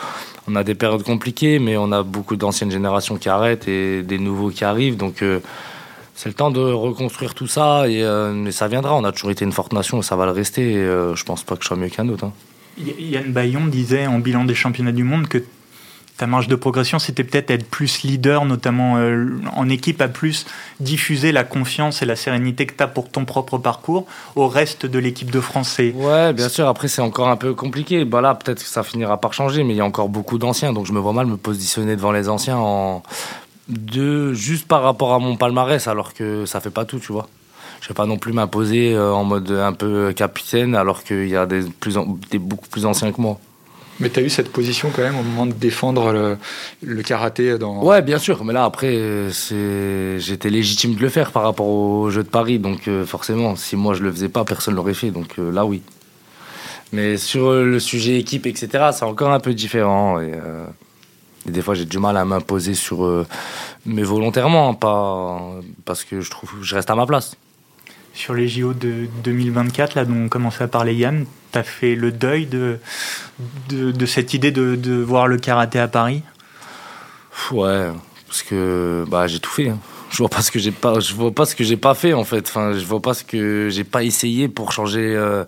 on 0.48 0.56
a 0.56 0.64
des 0.64 0.74
périodes 0.74 1.02
compliquées, 1.02 1.58
mais 1.58 1.76
on 1.76 1.92
a 1.92 2.02
beaucoup 2.02 2.36
d'anciennes 2.36 2.70
générations 2.70 3.16
qui 3.16 3.28
arrêtent 3.28 3.68
et 3.68 4.02
des 4.02 4.18
nouveaux 4.18 4.50
qui 4.50 4.64
arrivent. 4.64 4.96
Donc, 4.96 5.22
euh, 5.22 5.40
c'est 6.14 6.28
le 6.28 6.34
temps 6.34 6.50
de 6.50 6.60
reconstruire 6.60 7.34
tout 7.34 7.46
ça. 7.46 7.88
Et, 7.88 8.02
euh, 8.02 8.32
mais 8.32 8.52
ça 8.52 8.68
viendra. 8.68 8.94
On 8.94 9.04
a 9.04 9.12
toujours 9.12 9.30
été 9.30 9.44
une 9.44 9.52
forte 9.52 9.72
nation 9.72 10.00
et 10.00 10.02
ça 10.02 10.16
va 10.16 10.26
le 10.26 10.32
rester. 10.32 10.72
Et, 10.72 10.84
je 11.14 11.24
pense 11.24 11.42
pas 11.42 11.56
que 11.56 11.62
je 11.62 11.68
sois 11.68 11.76
mieux 11.76 11.88
qu'un 11.88 12.08
autre. 12.08 12.24
Hein. 12.24 12.32
Yann 12.78 13.32
Bayon 13.32 13.66
disait 13.66 14.06
en 14.06 14.18
bilan 14.18 14.44
des 14.44 14.54
championnats 14.54 14.92
du 14.92 15.04
monde 15.04 15.28
que 15.28 15.44
ta 16.16 16.26
marge 16.26 16.46
de 16.46 16.54
progression, 16.54 16.98
c'était 16.98 17.24
peut-être 17.24 17.50
être 17.50 17.68
plus 17.68 18.02
leader, 18.02 18.44
notamment 18.44 18.96
euh, 18.96 19.40
en 19.56 19.68
équipe, 19.68 20.00
à 20.00 20.08
plus 20.08 20.46
diffuser 20.80 21.32
la 21.32 21.44
confiance 21.44 22.02
et 22.02 22.06
la 22.06 22.16
sérénité 22.16 22.66
que 22.66 22.74
tu 22.74 22.82
as 22.82 22.86
pour 22.86 23.08
ton 23.08 23.24
propre 23.24 23.58
parcours 23.58 24.06
au 24.36 24.46
reste 24.46 24.86
de 24.86 24.98
l'équipe 24.98 25.30
de 25.30 25.40
français. 25.40 25.92
Ouais, 25.96 26.32
bien 26.32 26.48
sûr. 26.48 26.68
Après, 26.68 26.88
c'est 26.88 27.02
encore 27.02 27.28
un 27.28 27.36
peu 27.36 27.54
compliqué. 27.54 28.04
Bah 28.04 28.20
là, 28.20 28.34
peut-être 28.34 28.62
que 28.62 28.68
ça 28.68 28.82
finira 28.82 29.20
par 29.20 29.32
changer, 29.32 29.64
mais 29.64 29.74
il 29.74 29.76
y 29.76 29.80
a 29.80 29.84
encore 29.84 30.08
beaucoup 30.08 30.38
d'anciens, 30.38 30.72
donc 30.72 30.86
je 30.86 30.92
me 30.92 31.00
vois 31.00 31.12
mal 31.12 31.26
me 31.26 31.36
positionner 31.36 31.96
devant 31.96 32.12
les 32.12 32.28
anciens 32.28 33.02
juste 34.32 34.66
par 34.66 34.82
rapport 34.82 35.12
à 35.14 35.18
mon 35.18 35.36
palmarès, 35.36 35.86
alors 35.88 36.14
que 36.14 36.46
ça 36.46 36.60
fait 36.60 36.70
pas 36.70 36.84
tout, 36.84 36.98
tu 36.98 37.12
vois. 37.12 37.28
Je 37.80 37.88
vais 37.88 37.94
pas 37.94 38.06
non 38.06 38.16
plus 38.16 38.32
m'imposer 38.32 38.94
euh, 38.94 39.12
en 39.12 39.24
mode 39.24 39.50
un 39.50 39.72
peu 39.72 40.12
capitaine, 40.12 40.74
alors 40.74 41.02
qu'il 41.02 41.28
y 41.28 41.36
a 41.36 41.46
des 41.46 41.64
beaucoup 42.38 42.68
plus 42.68 42.86
anciens 42.86 43.12
que 43.12 43.20
moi. 43.20 43.38
Mais 44.02 44.10
tu 44.10 44.18
as 44.18 44.22
eu 44.24 44.30
cette 44.30 44.50
position 44.50 44.90
quand 44.94 45.02
même 45.02 45.16
au 45.16 45.22
moment 45.22 45.46
de 45.46 45.52
défendre 45.52 46.36
le, 46.82 47.02
karaté 47.02 47.56
dans. 47.56 47.84
Ouais, 47.84 48.02
bien 48.02 48.18
sûr. 48.18 48.44
Mais 48.44 48.52
là, 48.52 48.64
après, 48.64 48.98
j'étais 50.18 50.50
légitime 50.50 50.96
de 50.96 51.00
le 51.00 51.08
faire 51.08 51.30
par 51.30 51.44
rapport 51.44 51.68
au 51.68 52.10
jeu 52.10 52.24
de 52.24 52.28
Paris. 52.28 52.58
Donc, 52.58 52.88
euh, 52.88 53.06
forcément, 53.06 53.54
si 53.54 53.76
moi 53.76 53.94
je 53.94 54.02
le 54.02 54.10
faisais 54.10 54.28
pas, 54.28 54.44
personne 54.44 54.74
l'aurait 54.74 54.92
fait. 54.92 55.12
Donc 55.12 55.38
euh, 55.38 55.52
là, 55.52 55.64
oui. 55.64 55.82
Mais 56.92 57.16
sur 57.16 57.52
le 57.52 57.78
sujet 57.78 58.18
équipe, 58.18 58.46
etc., 58.46 58.90
c'est 58.92 59.04
encore 59.04 59.30
un 59.30 59.40
peu 59.40 59.54
différent. 59.54 60.18
Et, 60.18 60.32
euh, 60.34 60.66
des 61.46 61.62
fois, 61.62 61.74
j'ai 61.74 61.84
du 61.84 61.98
mal 62.00 62.16
à 62.16 62.24
m'imposer 62.24 62.74
sur. 62.74 63.24
mais 63.86 64.02
volontairement, 64.02 64.74
pas 64.74 65.40
parce 65.84 66.02
que 66.02 66.20
je 66.20 66.30
trouve 66.30 66.50
je 66.60 66.74
reste 66.74 66.90
à 66.90 66.96
ma 66.96 67.06
place 67.06 67.36
sur 68.14 68.34
les 68.34 68.48
JO 68.48 68.74
de 68.74 69.06
2024, 69.24 69.94
là, 69.94 70.04
dont 70.04 70.24
on 70.24 70.28
commençait 70.28 70.64
à 70.64 70.68
parler 70.68 70.94
Yann, 70.94 71.24
tu 71.52 71.58
as 71.58 71.62
fait 71.62 71.94
le 71.94 72.12
deuil 72.12 72.46
de, 72.46 72.78
de, 73.70 74.06
cette 74.06 74.34
idée 74.34 74.50
de, 74.50 75.02
voir 75.02 75.26
le 75.26 75.38
karaté 75.38 75.78
à 75.78 75.88
Paris? 75.88 76.22
Ouais, 77.50 77.88
parce 78.26 78.42
que 78.42 79.04
bah, 79.08 79.26
j'ai 79.26 79.40
tout 79.40 79.50
fait. 79.50 79.70
Hein. 79.70 79.78
Je 80.12 80.18
vois 80.18 80.28
pas 80.28 80.42
ce 80.42 80.50
que 80.50 80.58
j'ai 80.58 80.72
pas, 80.72 81.00
je 81.00 81.14
vois 81.14 81.32
pas 81.32 81.46
ce 81.46 81.56
que 81.56 81.64
j'ai 81.64 81.78
pas 81.78 81.94
fait 81.94 82.12
en 82.12 82.24
fait. 82.24 82.46
Enfin, 82.46 82.74
je 82.74 82.84
vois 82.84 83.00
pas 83.00 83.14
ce 83.14 83.24
que 83.24 83.70
j'ai 83.70 83.82
pas 83.82 84.02
essayé 84.02 84.46
pour 84.46 84.70
changer 84.70 85.14
euh, 85.16 85.44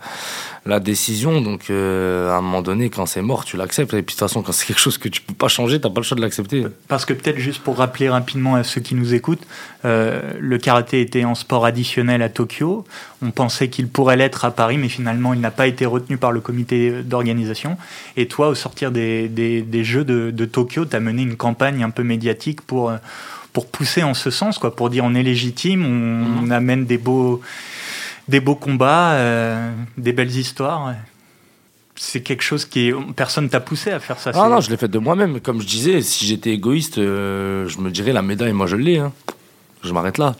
la 0.64 0.81
décision. 0.81 1.42
Donc, 1.42 1.68
euh, 1.68 2.31
à 2.31 2.37
un 2.37 2.40
moment 2.40 2.62
donné, 2.62 2.88
quand 2.88 3.05
c'est 3.05 3.20
mort, 3.20 3.44
tu 3.44 3.59
l'acceptes. 3.59 3.92
Et 3.92 4.03
puis, 4.03 4.14
de 4.14 4.18
toute 4.18 4.20
façon, 4.20 4.40
quand 4.40 4.53
c'est 4.53 4.64
quelque 4.64 4.81
chose 4.81 4.96
que 4.96 5.11
tu 5.11 5.20
peux 5.20 5.35
pas 5.35 5.48
changer, 5.48 5.83
t'as 5.83 5.90
pas 5.90 6.00
le 6.00 6.05
choix 6.05 6.16
de 6.16 6.22
l'accepter. 6.22 6.64
Parce 6.88 7.05
que 7.05 7.12
peut-être 7.12 7.38
juste 7.38 7.62
pour 7.62 7.77
rappeler 7.77 8.09
rapidement 8.09 8.55
à 8.55 8.64
ceux 8.64 8.81
qui 8.81 8.94
nous 8.94 9.12
écoutent, 9.12 9.46
euh, 9.85 10.33
le 10.40 10.57
karaté 10.57 11.03
était 11.03 11.27
en 11.27 11.35
sport 11.35 11.66
additionnel 11.66 12.22
à 12.22 12.31
Tokyo. 12.31 12.87
On 13.20 13.33
pensait 13.33 13.68
qu'il 13.68 13.88
pourrait 13.88 14.16
l'être 14.16 14.46
à 14.46 14.50
Paris, 14.50 14.79
mais 14.79 14.88
finalement, 14.88 15.35
il 15.35 15.40
n'a 15.40 15.50
pas 15.50 15.66
été 15.66 15.85
retenu 15.85 16.16
par 16.16 16.33
le 16.33 16.40
comité 16.40 17.03
d'organisation. 17.03 17.77
Et 18.16 18.29
toi, 18.29 18.48
au 18.48 18.55
sortir 18.55 18.92
des, 18.92 19.29
des, 19.29 19.85
Jeux 19.85 20.05
de, 20.05 20.31
de 20.31 20.44
Tokyo, 20.46 20.87
tu 20.87 20.96
as 20.96 21.00
mené 21.00 21.20
une 21.20 21.37
campagne 21.37 21.83
un 21.83 21.90
peu 21.90 22.03
médiatique 22.03 22.62
pour 22.62 22.90
pour 23.55 23.69
pousser 23.69 24.03
en 24.03 24.12
ce 24.12 24.31
sens, 24.31 24.59
quoi, 24.59 24.77
pour 24.77 24.90
dire 24.90 25.05
on 25.05 25.14
est 25.14 25.23
légitime, 25.23 25.87
on, 25.87 26.43
mhm. 26.43 26.53
amène 26.53 26.85
des 26.85 26.99
beaux, 26.99 27.40
des 28.29 28.40
beaux 28.40 28.57
combats, 28.57 29.12
euh, 29.12 29.73
des 29.97 30.12
belles 30.12 30.37
histoires. 30.37 30.93
C'est 31.95 32.21
quelque 32.21 32.43
chose 32.43 32.64
qui 32.64 32.88
est... 32.88 32.95
personne 33.14 33.49
t'a 33.49 33.61
poussé 33.61 33.93
à 33.93 34.01
faire 34.01 34.19
ça. 34.19 34.33
Ah 34.35 34.49
non, 34.49 34.61
je 34.61 34.69
l'ai 34.69 34.77
fait 34.77 34.88
de 34.88 34.99
moi-même. 34.99 35.40
Comme 35.40 35.62
je 35.62 35.67
disais, 35.67 36.03
si 36.03 36.27
j'étais 36.27 36.51
égoïste, 36.51 36.99
euh, 36.99 37.69
je 37.69 37.79
me 37.79 37.90
dirais 37.93 38.12
la 38.12 38.23
médaille, 38.23 38.53
moi 38.53 38.67
je 38.67 38.75
l'ai. 38.75 38.99
Hein. 38.99 39.12
Je 39.85 39.93
m'arrête 39.93 40.19
là. 40.19 40.35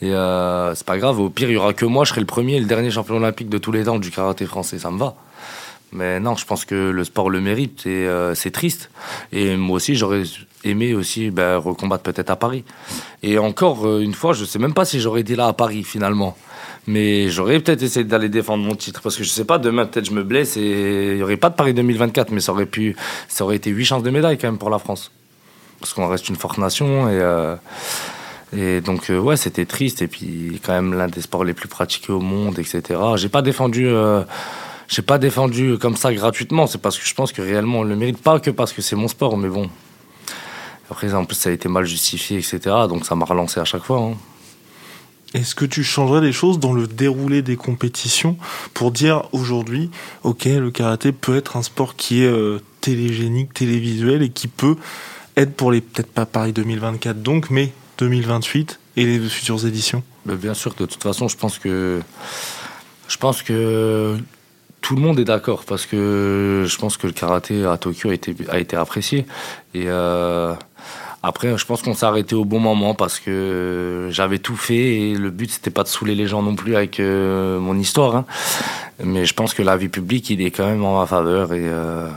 Et 0.00 0.12
euh, 0.12 0.74
c'est 0.74 0.86
pas 0.86 0.96
grave. 0.96 1.20
Au 1.20 1.28
pire, 1.28 1.50
il 1.50 1.54
y 1.54 1.56
aura 1.56 1.74
que 1.74 1.84
moi. 1.84 2.04
Je 2.04 2.10
serai 2.10 2.20
le 2.20 2.26
premier 2.26 2.54
et 2.54 2.60
le 2.60 2.66
dernier 2.66 2.90
champion 2.90 3.16
olympique 3.16 3.50
de 3.50 3.58
tous 3.58 3.72
les 3.72 3.84
temps 3.84 3.98
du 3.98 4.10
karaté 4.10 4.46
français. 4.46 4.78
Ça 4.78 4.90
me 4.90 4.98
va. 4.98 5.16
Mais 5.92 6.20
non, 6.20 6.36
je 6.36 6.46
pense 6.46 6.64
que 6.64 6.90
le 6.90 7.04
sport 7.04 7.28
le 7.28 7.40
mérite 7.40 7.86
et 7.86 8.06
euh, 8.06 8.34
c'est 8.34 8.50
triste. 8.50 8.90
Et 9.32 9.56
moi 9.56 9.76
aussi, 9.76 9.94
j'aurais 9.94 10.22
aimé 10.66 10.94
aussi 10.94 11.30
ben, 11.30 11.56
recombattre 11.56 12.02
peut-être 12.02 12.30
à 12.30 12.36
Paris. 12.36 12.64
Et 13.22 13.38
encore 13.38 13.86
euh, 13.86 14.00
une 14.00 14.14
fois, 14.14 14.32
je 14.32 14.44
sais 14.44 14.58
même 14.58 14.74
pas 14.74 14.84
si 14.84 15.00
j'aurais 15.00 15.20
été 15.20 15.36
là 15.36 15.46
à 15.46 15.52
Paris 15.52 15.84
finalement. 15.84 16.36
Mais 16.86 17.28
j'aurais 17.28 17.58
peut-être 17.58 17.82
essayé 17.82 18.04
d'aller 18.04 18.28
défendre 18.28 18.64
mon 18.64 18.74
titre 18.74 19.00
parce 19.02 19.16
que 19.16 19.24
je 19.24 19.28
sais 19.28 19.44
pas, 19.44 19.58
demain 19.58 19.86
peut-être 19.86 20.06
je 20.06 20.12
me 20.12 20.22
blesse 20.22 20.56
et 20.56 21.12
il 21.12 21.18
y 21.18 21.22
aurait 21.22 21.36
pas 21.36 21.50
de 21.50 21.54
Paris 21.54 21.74
2024, 21.74 22.30
mais 22.30 22.40
ça 22.40 22.52
aurait 22.52 22.66
pu, 22.66 22.94
ça 23.28 23.44
aurait 23.44 23.56
été 23.56 23.70
huit 23.70 23.84
chances 23.84 24.02
de 24.02 24.10
médaille 24.10 24.38
quand 24.38 24.48
même 24.48 24.58
pour 24.58 24.70
la 24.70 24.78
France. 24.78 25.10
Parce 25.80 25.92
qu'on 25.92 26.08
reste 26.08 26.28
une 26.28 26.36
forte 26.36 26.58
nation 26.58 27.08
et. 27.08 27.18
Euh, 27.20 27.56
et 28.56 28.80
donc, 28.80 29.10
ouais, 29.10 29.36
c'était 29.36 29.66
triste. 29.66 30.02
Et 30.02 30.06
puis, 30.06 30.60
quand 30.64 30.72
même, 30.72 30.94
l'un 30.94 31.08
des 31.08 31.20
sports 31.20 31.42
les 31.42 31.52
plus 31.52 31.66
pratiqués 31.66 32.12
au 32.12 32.20
monde, 32.20 32.60
etc. 32.60 33.00
J'ai 33.16 33.28
pas 33.28 33.42
défendu 33.42 33.90
j'ai 34.88 35.02
pas 35.02 35.18
défendu 35.18 35.78
comme 35.78 35.96
ça 35.96 36.12
gratuitement. 36.12 36.66
C'est 36.66 36.80
parce 36.80 36.98
que 36.98 37.06
je 37.06 37.14
pense 37.14 37.32
que 37.32 37.42
réellement 37.42 37.80
on 37.80 37.84
le 37.84 37.96
mérite 37.96 38.22
pas 38.22 38.38
que 38.40 38.50
parce 38.50 38.72
que 38.72 38.82
c'est 38.82 38.96
mon 38.96 39.08
sport, 39.08 39.36
mais 39.36 39.48
bon. 39.48 39.68
Après, 40.90 41.12
en 41.14 41.24
plus, 41.24 41.36
ça 41.36 41.50
a 41.50 41.52
été 41.52 41.68
mal 41.68 41.84
justifié, 41.84 42.38
etc. 42.38 42.58
Donc 42.88 43.04
ça 43.06 43.14
m'a 43.14 43.24
relancé 43.24 43.60
à 43.60 43.64
chaque 43.64 43.82
fois. 43.82 44.00
Hein. 44.00 44.16
Est-ce 45.34 45.54
que 45.54 45.64
tu 45.64 45.82
changerais 45.82 46.20
des 46.20 46.32
choses 46.32 46.58
dans 46.60 46.72
le 46.72 46.86
déroulé 46.86 47.42
des 47.42 47.56
compétitions 47.56 48.36
pour 48.74 48.92
dire 48.92 49.24
aujourd'hui, 49.32 49.90
ok, 50.22 50.44
le 50.44 50.70
karaté 50.70 51.12
peut 51.12 51.36
être 51.36 51.56
un 51.56 51.62
sport 51.62 51.96
qui 51.96 52.22
est 52.22 52.28
euh, 52.28 52.60
télégénique, 52.80 53.52
télévisuel 53.52 54.22
et 54.22 54.30
qui 54.30 54.48
peut 54.48 54.76
être 55.36 55.54
pour 55.54 55.72
les, 55.72 55.80
peut-être 55.80 56.10
pas 56.10 56.26
Paris 56.26 56.52
2024 56.52 57.22
donc, 57.22 57.50
mais 57.50 57.72
2028 57.98 58.78
et 58.96 59.04
les 59.04 59.18
futures 59.28 59.66
éditions? 59.66 60.02
Mais 60.24 60.36
Bien 60.36 60.54
sûr, 60.54 60.74
de 60.74 60.86
toute 60.86 61.02
façon, 61.02 61.28
je 61.28 61.36
pense 61.36 61.58
que, 61.58 62.00
je 63.08 63.16
pense 63.16 63.42
que 63.42 64.16
tout 64.86 64.94
le 64.94 65.02
monde 65.02 65.18
est 65.18 65.24
d'accord 65.24 65.64
parce 65.64 65.84
que 65.84 66.64
je 66.64 66.78
pense 66.78 66.96
que 66.96 67.08
le 67.08 67.12
karaté 67.12 67.66
à 67.66 67.76
Tokyo 67.76 68.08
a 68.10 68.58
été, 68.60 68.76
apprécié. 68.76 69.26
Et 69.74 69.86
euh, 69.88 70.54
après, 71.24 71.58
je 71.58 71.66
pense 71.66 71.82
qu'on 71.82 71.92
s'est 71.92 72.06
arrêté 72.06 72.36
au 72.36 72.44
bon 72.44 72.60
moment 72.60 72.94
parce 72.94 73.18
que 73.18 74.06
j'avais 74.12 74.38
tout 74.38 74.54
fait 74.54 74.94
et 74.94 75.14
le 75.16 75.30
but 75.30 75.50
c'était 75.50 75.72
pas 75.72 75.82
de 75.82 75.88
saouler 75.88 76.14
les 76.14 76.28
gens 76.28 76.40
non 76.40 76.54
plus 76.54 76.76
avec 76.76 77.00
euh, 77.00 77.58
mon 77.58 77.76
histoire. 77.76 78.14
hein. 78.14 78.26
Mais 79.02 79.24
je 79.24 79.34
pense 79.34 79.54
que 79.54 79.62
la 79.62 79.76
vie 79.76 79.88
publique, 79.88 80.30
il 80.30 80.40
est 80.40 80.52
quand 80.52 80.68
même 80.68 80.84
en 80.84 81.00
ma 81.00 81.06
faveur 81.06 81.52
et, 81.52 81.64
euh, 81.64 82.08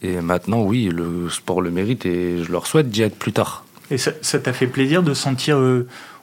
et 0.00 0.22
maintenant, 0.22 0.62
oui, 0.62 0.88
le 0.90 1.28
sport 1.28 1.60
le 1.60 1.70
mérite 1.70 2.06
et 2.06 2.42
je 2.42 2.50
leur 2.50 2.66
souhaite 2.66 2.88
d'y 2.88 3.02
être 3.02 3.18
plus 3.18 3.34
tard. 3.34 3.66
Et 3.90 3.98
ça 3.98 4.38
t'a 4.38 4.54
fait 4.54 4.66
plaisir 4.66 5.02
de 5.02 5.12
sentir, 5.12 5.58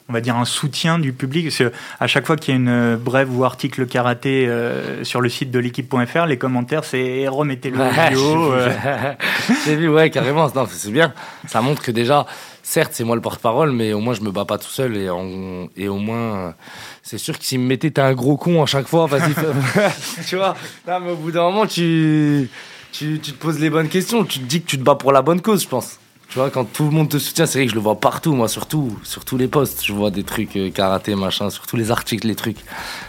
on 0.10 0.14
va 0.14 0.22
dire, 0.22 0.36
un 0.36 0.46
soutien 0.46 0.98
du 1.00 1.14
public 1.14 1.46
Parce 1.46 1.58
que 1.58 1.72
à 2.00 2.08
chaque 2.08 2.26
fois 2.26 2.36
qu'il 2.36 2.54
y 2.54 2.58
a 2.58 2.60
une 2.60 2.68
euh, 2.68 2.98
brève 2.98 3.32
ou 3.36 3.46
article 3.46 3.86
karaté 3.86 4.48
euh, 4.48 5.04
sur 5.04 5.22
le 5.22 5.30
site 5.30 5.52
de 5.52 5.60
l'équipe.fr, 5.60 6.26
les 6.26 6.38
commentaires 6.38 6.84
c'est 6.84 7.28
remettez 7.28 7.70
le 7.70 7.78
Ouais, 7.78 7.90
vidéo. 8.10 8.52
j'ai 9.66 9.74
euh. 9.74 9.76
vu, 9.78 9.90
ouais, 9.90 10.10
carrément. 10.10 10.50
Non, 10.56 10.68
c'est 10.70 10.92
bien. 10.92 11.14
Ça 11.48 11.62
montre 11.62 11.82
que 11.84 11.92
déjà, 11.92 12.26
certes, 12.64 12.92
c'est 12.94 13.04
moi 13.04 13.16
le 13.16 13.22
porte-parole, 13.22 13.72
mais 13.72 13.94
au 13.94 14.00
moins, 14.00 14.14
je 14.16 14.22
me 14.22 14.32
bats 14.32 14.46
pas 14.46 14.58
tout 14.58 14.70
seul. 14.70 14.98
Et, 14.98 15.10
en- 15.10 15.68
et 15.78 15.88
au 15.88 15.98
moins, 15.98 16.56
c'est 17.04 17.18
sûr 17.20 17.38
que 17.38 17.46
s'ils 17.46 17.60
me 17.60 17.68
mettaient, 17.68 17.92
t'es 17.92 18.02
un 18.02 18.14
gros 18.14 18.36
con 18.38 18.64
à 18.64 18.66
chaque 18.66 18.88
fois, 18.88 19.06
vas-y. 19.06 19.34
tu 20.28 20.36
vois, 20.38 20.56
non, 20.88 21.00
mais 21.02 21.12
au 21.12 21.16
bout 21.18 21.32
d'un 21.32 21.44
moment, 21.44 21.68
tu, 21.68 22.50
tu, 22.92 23.20
tu 23.20 23.32
te 23.34 23.38
poses 23.38 23.60
les 23.60 23.70
bonnes 23.70 23.90
questions. 23.90 24.24
Tu 24.26 24.40
te 24.40 24.46
dis 24.46 24.62
que 24.62 24.68
tu 24.68 24.78
te 24.80 24.84
bats 24.84 24.96
pour 24.96 25.12
la 25.12 25.22
bonne 25.22 25.42
cause, 25.42 25.62
je 25.64 25.68
pense. 25.68 26.00
Tu 26.30 26.36
vois, 26.38 26.52
quand 26.52 26.64
tout 26.66 26.84
le 26.86 26.92
monde 26.92 27.10
te 27.10 27.18
soutient, 27.18 27.48
c'est 27.48 27.58
vrai 27.58 27.66
que 27.66 27.72
je 27.72 27.76
le 27.76 27.82
vois 27.82 28.00
partout, 28.00 28.34
moi, 28.36 28.48
surtout, 28.48 28.96
sur 29.04 29.26
tous 29.26 29.36
les 29.38 29.48
posts. 29.48 29.84
Je 29.84 29.94
vois 29.94 30.12
des 30.12 30.24
trucs 30.24 30.56
euh, 30.58 30.70
karaté, 30.70 31.16
machin, 31.16 31.50
sur 31.50 31.66
tous 31.66 31.76
les 31.76 31.90
articles, 31.90 32.28
les 32.28 32.36
trucs. 32.36 32.60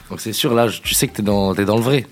Donc 0.09 0.21
c'est 0.23 0.33
sûr, 0.33 0.55
là, 0.55 0.69
je- 0.69 0.81
tu 0.81 0.95
sais 0.95 1.07
que 1.07 1.17
t'es 1.17 1.23
dans, 1.23 1.55
t'es 1.55 1.67
dans 1.67 1.77
le 1.77 1.83
vrai. 1.83 2.07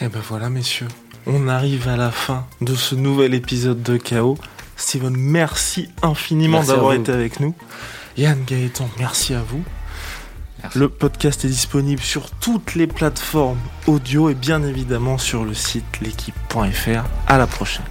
Eh 0.00 0.08
ben 0.08 0.20
voilà, 0.26 0.48
messieurs, 0.48 0.88
on 1.26 1.48
arrive 1.48 1.86
à 1.88 1.96
la 1.96 2.10
fin 2.10 2.46
de 2.62 2.74
ce 2.74 2.94
nouvel 2.94 3.34
épisode 3.34 3.82
de 3.82 3.98
Chaos. 3.98 4.38
Steven, 4.76 5.14
merci 5.16 5.88
infiniment 6.02 6.60
d'avoir 6.76 6.92
été 6.94 7.12
avec 7.12 7.40
nous. 7.40 7.54
Yann 8.16 8.42
Gaëtan, 8.46 8.88
merci 8.98 9.34
à 9.34 9.42
vous. 9.42 9.62
Merci. 10.62 10.78
Le 10.78 10.88
podcast 10.88 11.44
est 11.44 11.48
disponible 11.48 12.00
sur 12.00 12.30
toutes 12.30 12.74
les 12.74 12.86
plateformes 12.86 13.58
audio 13.86 14.30
et 14.30 14.34
bien 14.34 14.62
évidemment 14.62 15.18
sur 15.18 15.44
le 15.44 15.52
site 15.54 15.84
l'équipe.fr. 16.00 17.04
À 17.26 17.38
la 17.38 17.46
prochaine. 17.46 17.84